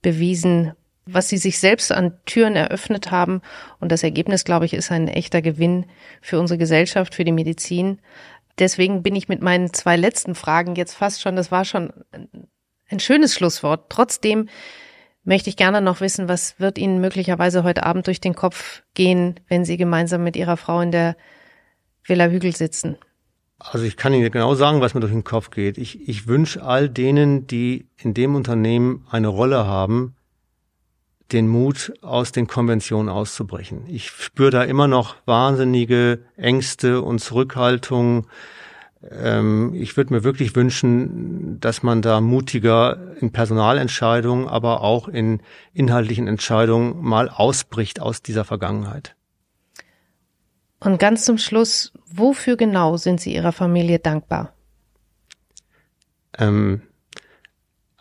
[0.02, 0.74] bewiesen,
[1.06, 3.42] was Sie sich selbst an Türen eröffnet haben.
[3.80, 5.86] Und das Ergebnis, glaube ich, ist ein echter Gewinn
[6.22, 8.00] für unsere Gesellschaft, für die Medizin.
[8.60, 11.94] Deswegen bin ich mit meinen zwei letzten Fragen jetzt fast schon, das war schon
[12.92, 13.86] ein schönes Schlusswort.
[13.90, 14.50] Trotzdem
[15.24, 19.40] möchte ich gerne noch wissen, was wird Ihnen möglicherweise heute Abend durch den Kopf gehen,
[19.48, 21.16] wenn Sie gemeinsam mit Ihrer Frau in der
[22.04, 22.98] Villa Hügel sitzen?
[23.60, 25.78] Also ich kann Ihnen genau sagen, was mir durch den Kopf geht.
[25.78, 30.16] Ich, ich wünsche all denen, die in dem Unternehmen eine Rolle haben,
[31.32, 33.86] den Mut, aus den Konventionen auszubrechen.
[33.88, 38.28] Ich spüre da immer noch wahnsinnige Ängste und Zurückhaltung.
[39.10, 45.42] Ähm, ich würde mir wirklich wünschen, dass man da mutiger in Personalentscheidungen, aber auch in
[45.74, 49.16] inhaltlichen Entscheidungen mal ausbricht aus dieser Vergangenheit.
[50.80, 54.54] Und ganz zum Schluss, wofür genau sind Sie Ihrer Familie dankbar?
[56.38, 56.82] Ähm,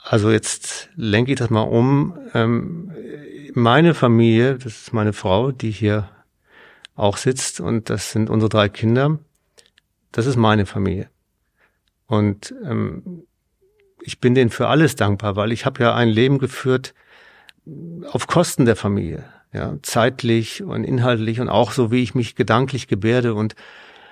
[0.03, 2.19] also jetzt lenke ich das mal um.
[2.35, 2.91] Ähm,
[3.55, 6.09] meine Familie, das ist meine Frau, die hier
[6.95, 9.19] auch sitzt und das sind unsere drei Kinder.
[10.13, 11.09] Das ist meine Familie.
[12.07, 13.25] Und ähm,
[14.03, 16.95] ich bin denen für alles dankbar, weil ich habe ja ein Leben geführt
[18.11, 22.89] auf Kosten der Familie, ja, zeitlich und inhaltlich und auch so, wie ich mich gedanklich
[22.89, 23.35] gebärde.
[23.35, 23.55] Und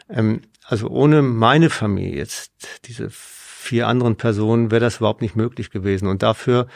[0.09, 2.53] ähm, also ohne meine Familie jetzt,
[2.85, 6.09] diese vier anderen Personen, wäre das überhaupt nicht möglich gewesen.
[6.09, 6.69] Und dafür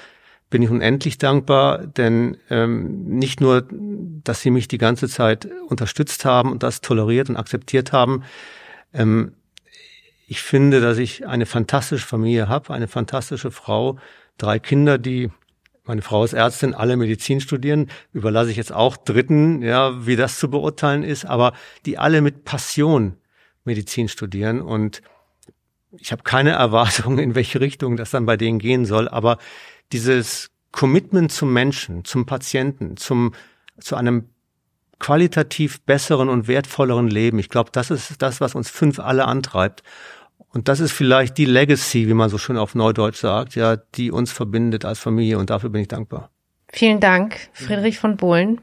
[0.50, 6.24] bin ich unendlich dankbar, denn ähm, nicht nur, dass sie mich die ganze Zeit unterstützt
[6.24, 8.22] haben und das toleriert und akzeptiert haben,
[8.92, 9.34] ähm,
[10.26, 13.98] ich finde, dass ich eine fantastische Familie habe, eine fantastische Frau,
[14.38, 15.30] drei Kinder, die
[15.84, 20.38] meine Frau ist Ärztin, alle Medizin studieren, überlasse ich jetzt auch Dritten, ja, wie das
[20.38, 21.52] zu beurteilen ist, aber
[21.86, 23.16] die alle mit Passion
[23.64, 25.02] Medizin studieren und
[25.98, 29.38] ich habe keine Erwartungen, in welche Richtung das dann bei denen gehen soll, aber
[29.92, 33.34] dieses Commitment zum Menschen, zum Patienten, zum
[33.78, 34.28] zu einem
[35.02, 37.40] qualitativ besseren und wertvolleren Leben.
[37.40, 39.82] Ich glaube, das ist das, was uns fünf alle antreibt.
[40.50, 44.12] Und das ist vielleicht die Legacy, wie man so schön auf Neudeutsch sagt, ja, die
[44.12, 46.30] uns verbindet als Familie und dafür bin ich dankbar.
[46.68, 48.60] Vielen Dank, Friedrich von Bohlen.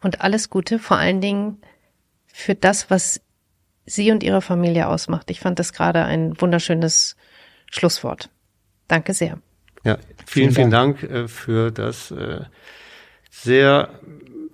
[0.00, 1.58] Und alles Gute, vor allen Dingen
[2.26, 3.20] für das, was
[3.86, 5.30] Sie und Ihre Familie ausmacht.
[5.30, 7.14] Ich fand das gerade ein wunderschönes
[7.70, 8.30] Schlusswort.
[8.88, 9.38] Danke sehr.
[9.84, 12.40] Ja, vielen, vielen Dank, vielen Dank äh, für das äh,
[13.30, 14.00] sehr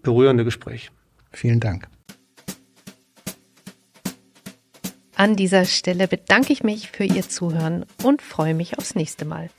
[0.02, 0.90] berührende Gespräch.
[1.30, 1.88] Vielen Dank.
[5.16, 9.50] An dieser Stelle bedanke ich mich für Ihr Zuhören und freue mich aufs nächste Mal.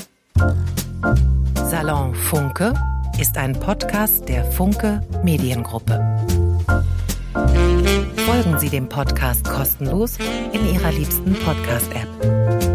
[1.56, 2.74] Salon Funke
[3.20, 6.00] ist ein Podcast der Funke Mediengruppe.
[8.26, 10.18] Folgen Sie dem Podcast kostenlos
[10.54, 12.69] in Ihrer liebsten Podcast-App.